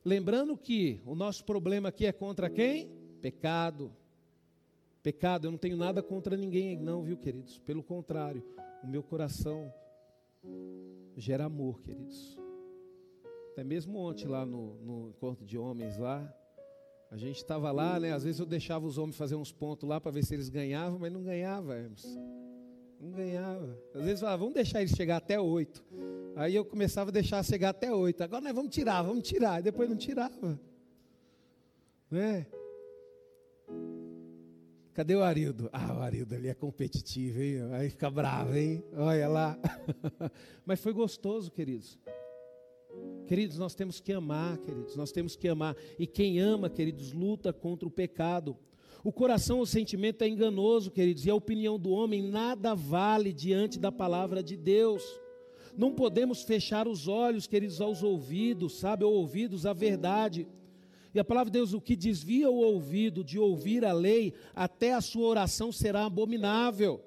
[0.04, 2.88] Lembrando que o nosso problema aqui é contra quem?
[3.20, 3.92] Pecado.
[5.02, 7.58] Pecado, eu não tenho nada contra ninguém, não, viu, queridos?
[7.58, 8.44] Pelo contrário,
[8.84, 9.72] o meu coração
[11.16, 12.38] gera amor, queridos.
[13.52, 16.32] Até mesmo ontem lá no, no encontro de homens lá,
[17.10, 18.12] a gente estava lá, né?
[18.12, 20.98] Às vezes eu deixava os homens fazer uns pontos lá para ver se eles ganhavam,
[20.98, 22.06] mas não ganhava, Hermes.
[23.02, 23.76] Não ganhava.
[23.92, 25.84] Às vezes falava, vamos deixar eles chegar até oito.
[26.36, 28.22] Aí eu começava a deixar chegar até oito.
[28.22, 29.58] Agora nós vamos tirar, vamos tirar.
[29.58, 30.60] E depois não tirava.
[32.08, 32.46] Né?
[34.94, 35.68] Cadê o Arildo?
[35.72, 37.56] Ah, o Arildo ali é competitivo, hein?
[37.72, 38.84] Aí fica bravo, hein?
[38.94, 39.58] Olha lá.
[40.64, 41.98] Mas foi gostoso, queridos.
[43.26, 45.74] Queridos, nós temos que amar, queridos, nós temos que amar.
[45.98, 48.56] E quem ama, queridos, luta contra o pecado.
[49.04, 53.76] O coração, o sentimento é enganoso, queridos, e a opinião do homem nada vale diante
[53.76, 55.02] da palavra de Deus.
[55.76, 60.46] Não podemos fechar os olhos, queridos, aos ouvidos, sabe, ou ouvidos à verdade.
[61.12, 64.92] E a palavra de Deus, o que desvia o ouvido de ouvir a lei, até
[64.92, 67.02] a sua oração será abominável.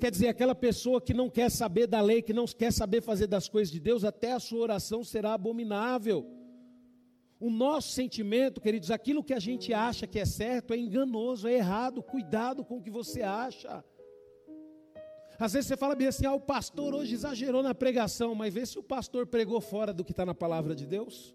[0.00, 3.28] Quer dizer, aquela pessoa que não quer saber da lei, que não quer saber fazer
[3.28, 6.26] das coisas de Deus, até a sua oração será abominável.
[7.44, 11.52] O nosso sentimento, queridos, aquilo que a gente acha que é certo é enganoso, é
[11.52, 12.02] errado.
[12.02, 13.84] Cuidado com o que você acha.
[15.38, 18.64] Às vezes você fala bem assim: ah, o pastor hoje exagerou na pregação, mas vê
[18.64, 21.34] se o pastor pregou fora do que está na palavra de Deus.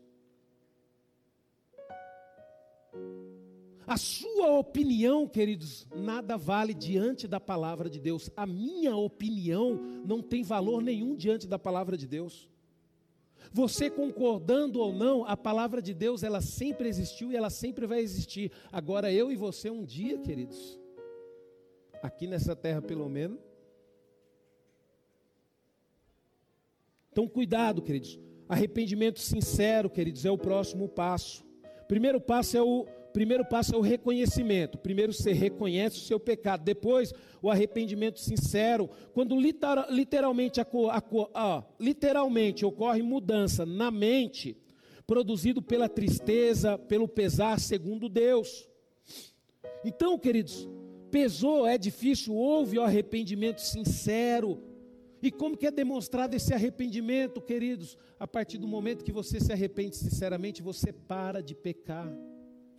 [3.86, 8.32] A sua opinião, queridos, nada vale diante da palavra de Deus.
[8.36, 12.50] A minha opinião não tem valor nenhum diante da palavra de Deus.
[13.52, 18.00] Você concordando ou não, a palavra de Deus, ela sempre existiu e ela sempre vai
[18.00, 18.52] existir.
[18.72, 20.80] Agora eu e você um dia, queridos,
[22.02, 23.40] aqui nessa terra pelo menos.
[27.12, 28.20] Então cuidado, queridos.
[28.48, 31.44] Arrependimento sincero, queridos, é o próximo passo.
[31.88, 34.78] Primeiro passo é o primeiro passo é o reconhecimento.
[34.78, 38.90] Primeiro você reconhece o seu pecado, depois o arrependimento sincero.
[39.14, 40.60] Quando literalmente,
[41.80, 44.58] literalmente ocorre mudança na mente,
[45.06, 48.68] produzido pela tristeza, pelo pesar, segundo Deus.
[49.84, 50.68] Então, queridos,
[51.10, 54.62] pesou, é difícil, houve o arrependimento sincero.
[55.22, 57.98] E como que é demonstrado esse arrependimento, queridos?
[58.18, 62.10] A partir do momento que você se arrepende sinceramente, você para de pecar.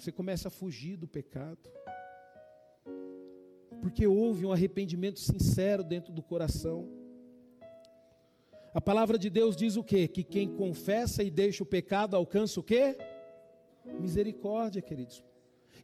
[0.01, 1.71] Você começa a fugir do pecado.
[3.83, 6.89] Porque houve um arrependimento sincero dentro do coração.
[8.73, 10.09] A palavra de Deus diz o quê?
[10.09, 12.97] Que quem confessa e deixa o pecado alcança o quê?
[14.01, 15.23] Misericórdia, queridos.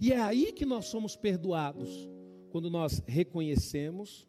[0.01, 2.09] E é aí que nós somos perdoados.
[2.49, 4.27] Quando nós reconhecemos,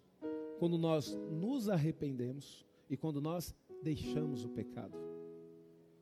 [0.59, 4.97] quando nós nos arrependemos e quando nós deixamos o pecado.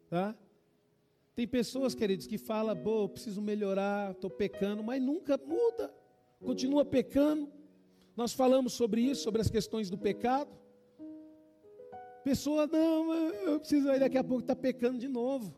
[0.10, 0.36] Tá?
[1.36, 5.94] Tem pessoas, queridos, que falam, pô, preciso melhorar, estou pecando, mas nunca muda,
[6.40, 7.52] continua pecando.
[8.16, 10.50] Nós falamos sobre isso, sobre as questões do pecado.
[12.24, 15.54] Pessoa, não, eu preciso, daqui a pouco está pecando de novo.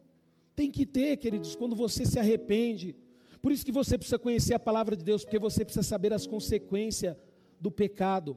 [0.55, 2.95] Tem que ter, queridos, quando você se arrepende.
[3.39, 6.25] Por isso que você precisa conhecer a palavra de Deus, porque você precisa saber as
[6.25, 7.15] consequências
[7.61, 8.35] do pecado.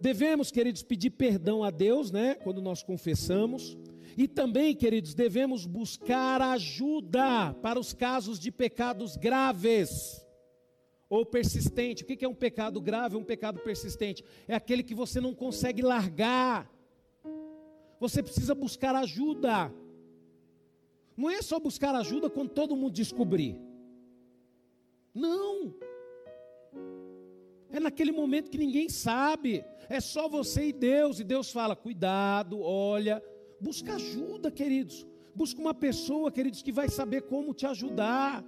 [0.00, 3.78] Devemos, queridos, pedir perdão a Deus, né, quando nós confessamos.
[4.16, 10.24] E também, queridos, devemos buscar ajuda para os casos de pecados graves
[11.08, 12.02] ou persistente.
[12.02, 14.24] O que é um pecado grave ou um pecado persistente?
[14.46, 16.70] É aquele que você não consegue largar.
[17.98, 19.72] Você precisa buscar ajuda.
[21.16, 23.60] Não é só buscar ajuda quando todo mundo descobrir.
[25.12, 25.74] Não.
[27.70, 29.64] É naquele momento que ninguém sabe.
[29.88, 31.20] É só você e Deus.
[31.20, 33.22] E Deus fala: cuidado, olha,
[33.60, 35.06] Busca ajuda, queridos.
[35.34, 38.44] Busca uma pessoa, queridos, que vai saber como te ajudar.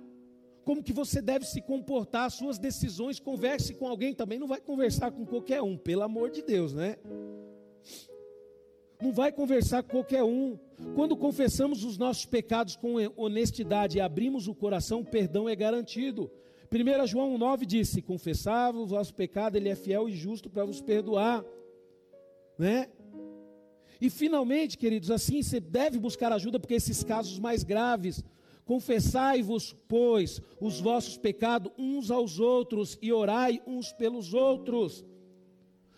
[0.64, 5.10] Como que você deve se comportar, suas decisões, converse com alguém também, não vai conversar
[5.10, 6.96] com qualquer um, pelo amor de Deus, né?
[9.02, 10.56] Não vai conversar com qualquer um.
[10.94, 16.30] Quando confessamos os nossos pecados com honestidade e abrimos o coração, o perdão é garantido.
[16.70, 20.80] 1 João 9 disse: Confessava o vosso pecado, ele é fiel e justo para vos
[20.80, 21.44] perdoar.
[22.56, 22.88] Né?
[24.02, 28.24] E finalmente, queridos, assim você deve buscar ajuda, porque esses casos mais graves,
[28.64, 35.04] confessai-vos, pois, os vossos pecados uns aos outros e orai uns pelos outros.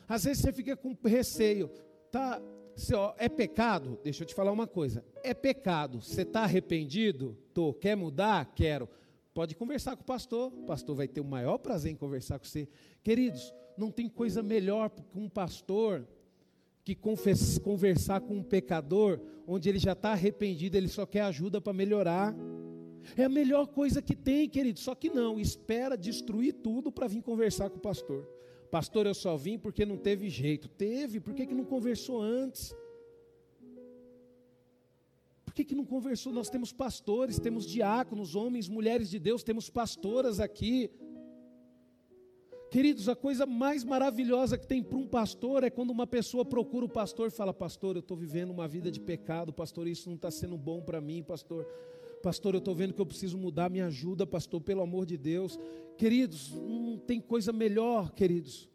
[0.07, 1.71] Às vezes você fica com receio,
[2.13, 2.43] tá?
[3.17, 3.99] é pecado?
[4.05, 5.03] Deixa eu te falar uma coisa.
[5.23, 6.03] É pecado.
[6.03, 7.39] Você está arrependido?
[7.55, 7.73] Tô.
[7.73, 8.53] Quer mudar?
[8.55, 8.87] Quero.
[9.33, 10.53] Pode conversar com o pastor.
[10.53, 12.69] O pastor vai ter o maior prazer em conversar com você.
[13.03, 16.07] Queridos, não tem coisa melhor que um pastor
[16.85, 21.73] que conversar com um pecador onde ele já está arrependido, ele só quer ajuda para
[21.73, 22.35] melhorar.
[23.17, 24.79] É a melhor coisa que tem, querido.
[24.79, 28.29] Só que não, espera destruir tudo para vir conversar com o pastor.
[28.71, 30.69] Pastor, eu só vim porque não teve jeito.
[30.69, 32.75] Teve, por que, que não conversou antes?
[35.45, 36.33] Por que, que não conversou?
[36.33, 40.91] Nós temos pastores, temos diáconos, homens, mulheres de Deus, temos pastoras aqui.
[42.75, 46.85] Queridos, a coisa mais maravilhosa que tem para um pastor é quando uma pessoa procura
[46.85, 50.17] o pastor e fala: Pastor, eu estou vivendo uma vida de pecado, pastor, isso não
[50.17, 51.65] está sendo bom para mim, pastor.
[52.21, 55.57] Pastor, eu estou vendo que eu preciso mudar, me ajuda, pastor, pelo amor de Deus.
[55.97, 58.69] Queridos, não tem coisa melhor, queridos.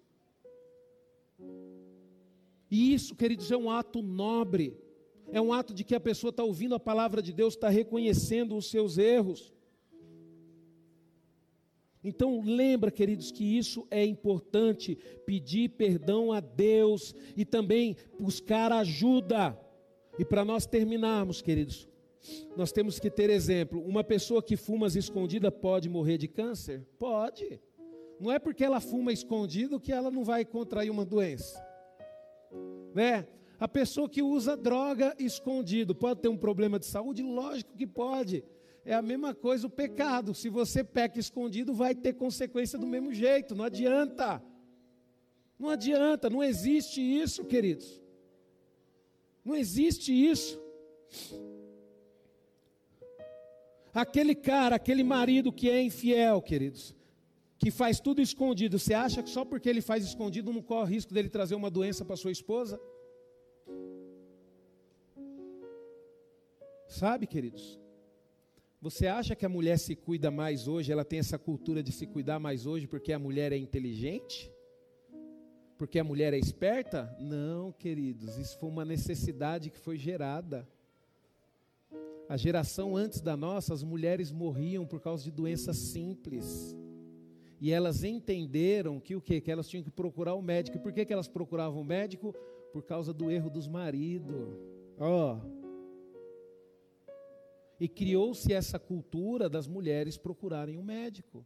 [2.71, 4.77] E isso, queridos, é um ato nobre,
[5.29, 8.55] é um ato de que a pessoa está ouvindo a palavra de Deus, está reconhecendo
[8.55, 9.51] os seus erros.
[12.03, 19.57] Então lembra, queridos, que isso é importante, pedir perdão a Deus e também buscar ajuda.
[20.17, 21.87] E para nós terminarmos, queridos,
[22.55, 23.81] nós temos que ter exemplo.
[23.85, 26.85] Uma pessoa que fuma escondida pode morrer de câncer?
[26.97, 27.61] Pode.
[28.19, 31.65] Não é porque ela fuma escondido que ela não vai contrair uma doença.
[32.93, 33.27] Né?
[33.59, 37.21] A pessoa que usa droga escondido pode ter um problema de saúde?
[37.21, 38.43] Lógico que pode.
[38.86, 40.34] É a mesma coisa o pecado.
[40.34, 43.55] Se você peca escondido, vai ter consequência do mesmo jeito.
[43.55, 44.41] Não adianta.
[45.59, 48.01] Não adianta, não existe isso, queridos.
[49.43, 50.57] Não existe isso.
[53.93, 56.95] Aquele cara, aquele marido que é infiel, queridos,
[57.57, 61.13] que faz tudo escondido, você acha que só porque ele faz escondido não corre risco
[61.13, 62.80] dele trazer uma doença para sua esposa?
[66.88, 67.80] Sabe, queridos?
[68.82, 72.07] Você acha que a mulher se cuida mais hoje, ela tem essa cultura de se
[72.07, 74.49] cuidar mais hoje porque a mulher é inteligente?
[75.77, 77.13] Porque a mulher é esperta?
[77.19, 80.65] Não, queridos, isso foi uma necessidade que foi gerada.
[82.30, 86.73] A geração antes da nossa, as mulheres morriam por causa de doenças simples.
[87.59, 89.41] E elas entenderam que o quê?
[89.41, 90.77] Que elas tinham que procurar o médico.
[90.77, 92.34] E por que, que elas procuravam o médico?
[92.71, 94.55] Por causa do erro dos maridos.
[94.97, 95.59] Ó, oh,
[97.80, 101.45] e criou-se essa cultura das mulheres procurarem um médico.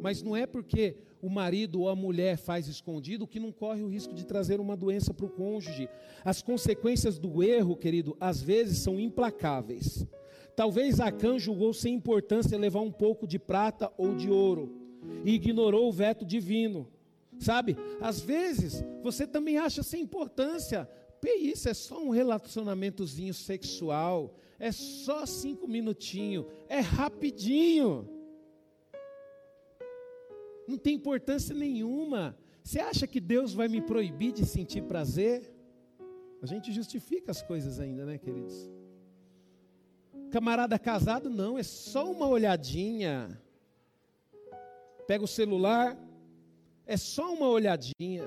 [0.00, 3.88] Mas não é porque o marido ou a mulher faz escondido que não corre o
[3.88, 5.88] risco de trazer uma doença para o cônjuge.
[6.24, 10.06] As consequências do erro, querido, às vezes são implacáveis.
[10.54, 14.72] Talvez Acã julgou sem importância levar um pouco de prata ou de ouro
[15.24, 16.88] e ignorou o veto divino.
[17.38, 17.76] Sabe?
[18.00, 20.88] Às vezes você também acha sem importância.
[21.22, 28.08] Isso é só um relacionamentozinho sexual é só cinco minutinhos, é rapidinho.
[30.66, 32.36] Não tem importância nenhuma.
[32.62, 35.54] Você acha que Deus vai me proibir de sentir prazer?
[36.42, 38.70] A gente justifica as coisas ainda, né, queridos?
[40.30, 43.40] Camarada casado, não, é só uma olhadinha.
[45.06, 45.96] Pega o celular,
[46.84, 48.26] é só uma olhadinha.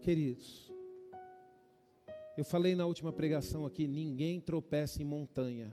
[0.00, 0.65] Queridos,
[2.36, 5.72] eu falei na última pregação aqui: ninguém tropeça em montanha.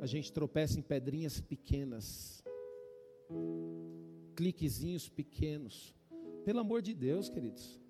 [0.00, 2.42] A gente tropeça em pedrinhas pequenas,
[4.34, 5.94] cliquezinhos pequenos.
[6.44, 7.80] Pelo amor de Deus, queridos.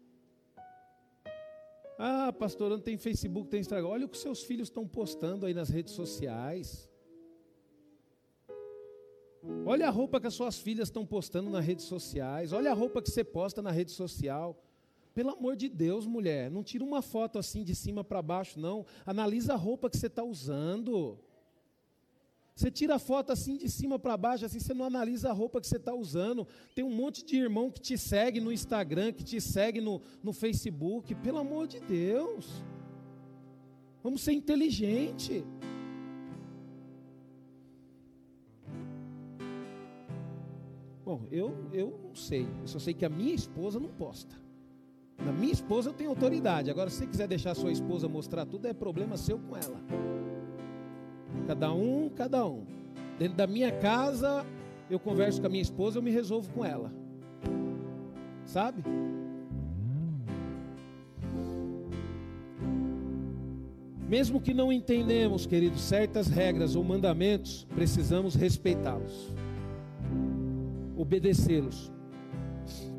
[1.98, 3.88] Ah, pastor, não tem Facebook, tem Instagram.
[3.88, 6.90] Olha o que seus filhos estão postando aí nas redes sociais.
[9.64, 12.52] Olha a roupa que as suas filhas estão postando nas redes sociais.
[12.52, 14.62] Olha a roupa que você posta na rede social.
[15.16, 18.84] Pelo amor de Deus, mulher, não tira uma foto assim de cima para baixo, não.
[19.06, 21.18] Analisa a roupa que você está usando.
[22.54, 25.58] Você tira a foto assim de cima para baixo, assim você não analisa a roupa
[25.58, 26.46] que você está usando.
[26.74, 30.34] Tem um monte de irmão que te segue no Instagram, que te segue no, no
[30.34, 31.14] Facebook.
[31.14, 32.62] Pelo amor de Deus.
[34.02, 35.42] Vamos ser inteligente.
[41.02, 42.46] Bom, eu, eu não sei.
[42.60, 44.44] Eu só sei que a minha esposa não posta.
[45.26, 46.70] Na minha esposa eu tenho autoridade.
[46.70, 49.76] Agora, se você quiser deixar sua esposa mostrar tudo, é problema seu com ela.
[51.48, 52.62] Cada um, cada um.
[53.18, 54.46] Dentro da minha casa,
[54.88, 56.92] eu converso com a minha esposa, eu me resolvo com ela.
[58.44, 58.84] Sabe?
[64.08, 69.34] Mesmo que não entendemos, queridos, certas regras ou mandamentos, precisamos respeitá-los,
[70.96, 71.95] obedecê-los.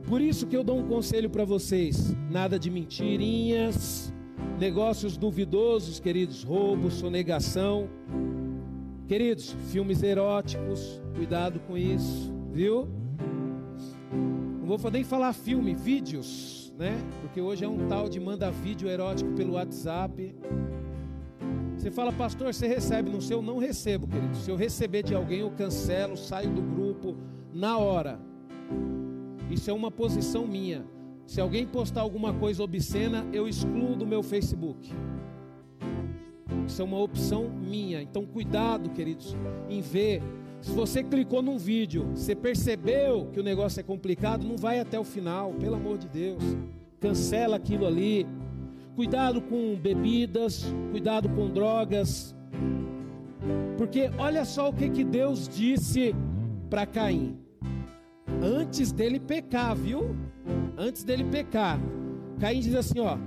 [0.08, 4.14] Por isso que eu dou um conselho para vocês: nada de mentirinhas,
[4.58, 7.90] negócios duvidosos, queridos, roubo, sonegação.
[9.06, 12.88] Queridos, filmes eróticos, cuidado com isso, viu?
[14.60, 16.74] Não vou nem falar filme, vídeos.
[16.78, 16.96] né?
[17.22, 20.36] Porque hoje é um tal de manda vídeo erótico pelo WhatsApp.
[21.76, 23.42] Você fala, pastor, você recebe no seu?
[23.42, 24.36] Não recebo, querido.
[24.36, 27.16] Se eu receber de alguém, eu cancelo, saio do grupo
[27.54, 28.20] na hora.
[29.50, 30.86] Isso é uma posição minha.
[31.26, 34.94] Se alguém postar alguma coisa obscena, eu excluo do meu Facebook.
[36.66, 38.02] Isso é uma opção minha.
[38.02, 39.36] Então, cuidado, queridos,
[39.70, 40.22] em ver.
[40.62, 45.00] Se você clicou num vídeo, você percebeu que o negócio é complicado, não vai até
[45.00, 46.44] o final, pelo amor de Deus.
[47.00, 48.26] Cancela aquilo ali.
[48.96, 52.36] Cuidado com bebidas, cuidado com drogas.
[53.78, 56.16] Porque olha só o que, que Deus disse
[56.70, 57.38] para Caim.
[58.42, 60.16] Antes dele pecar, viu?
[60.78, 61.80] Antes dele pecar.
[62.40, 63.18] Caim diz assim, ó: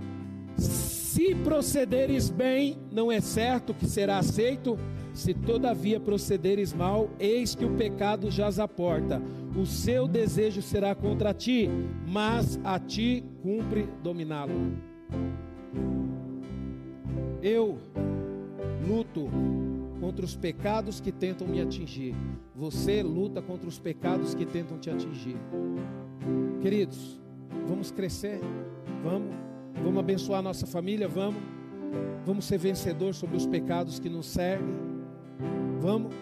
[0.56, 4.78] Se procederes bem, não é certo que será aceito,
[5.12, 9.20] se todavia procederes mal, eis que o pecado jaz à porta.
[9.56, 11.68] O seu desejo será contra ti,
[12.06, 14.52] mas a ti cumpre dominá-lo.
[17.42, 17.78] Eu
[18.86, 19.28] luto
[20.00, 22.14] contra os pecados que tentam me atingir.
[22.56, 25.36] Você luta contra os pecados que tentam te atingir.
[26.62, 27.20] Queridos,
[27.68, 28.40] vamos crescer,
[29.04, 29.34] vamos,
[29.82, 31.42] vamos abençoar nossa família, vamos,
[32.24, 34.74] vamos ser vencedor sobre os pecados que nos servem,
[35.80, 36.14] vamos.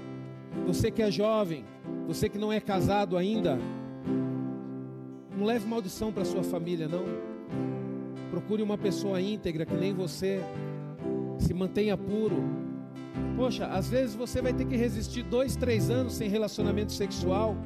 [0.66, 1.64] Você que é jovem,
[2.07, 3.59] você que não é casado ainda,
[5.37, 7.05] não leve maldição para sua família, não.
[8.31, 10.41] Procure uma pessoa íntegra que nem você,
[11.39, 12.68] se mantenha puro,
[13.39, 17.57] Poxa, às vezes você vai ter que resistir dois, três anos sem relacionamento sexual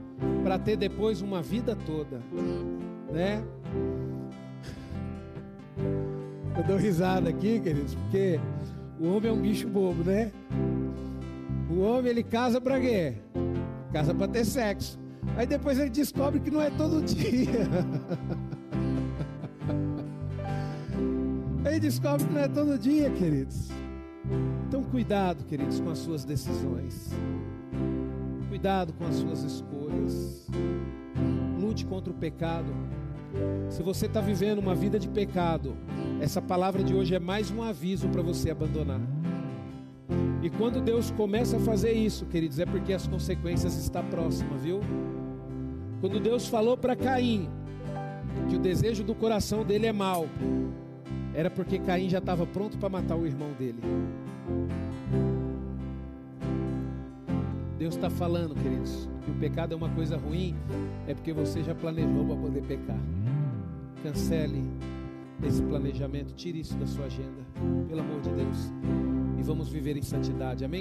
[0.44, 2.20] para ter depois uma vida toda,
[3.10, 3.42] né?
[6.54, 8.38] Eu dou risada aqui, queridos, porque
[9.00, 10.30] o homem é um bicho bobo, né?
[11.70, 13.14] O homem ele casa para quê?
[13.94, 14.98] Casa para ter sexo.
[15.38, 17.66] Aí depois ele descobre que não é todo dia.
[21.64, 23.70] Aí descobre que não é todo dia, queridos.
[24.68, 27.10] Então, cuidado, queridos, com as suas decisões.
[28.48, 30.46] Cuidado com as suas escolhas.
[31.60, 32.72] Lute contra o pecado.
[33.70, 35.74] Se você está vivendo uma vida de pecado,
[36.20, 39.00] essa palavra de hoje é mais um aviso para você abandonar.
[40.42, 44.80] E quando Deus começa a fazer isso, queridos, é porque as consequências estão próximas, viu?
[46.00, 47.48] Quando Deus falou para Caim
[48.48, 50.26] que o desejo do coração dele é mau,
[51.34, 53.80] era porque Caim já estava pronto para matar o irmão dele.
[57.78, 60.54] Deus está falando, queridos, que o pecado é uma coisa ruim,
[61.06, 62.98] é porque você já planejou para poder pecar.
[64.02, 64.62] Cancele
[65.42, 67.44] esse planejamento, tire isso da sua agenda,
[67.88, 68.72] pelo amor de Deus,
[69.38, 70.80] e vamos viver em santidade, amém?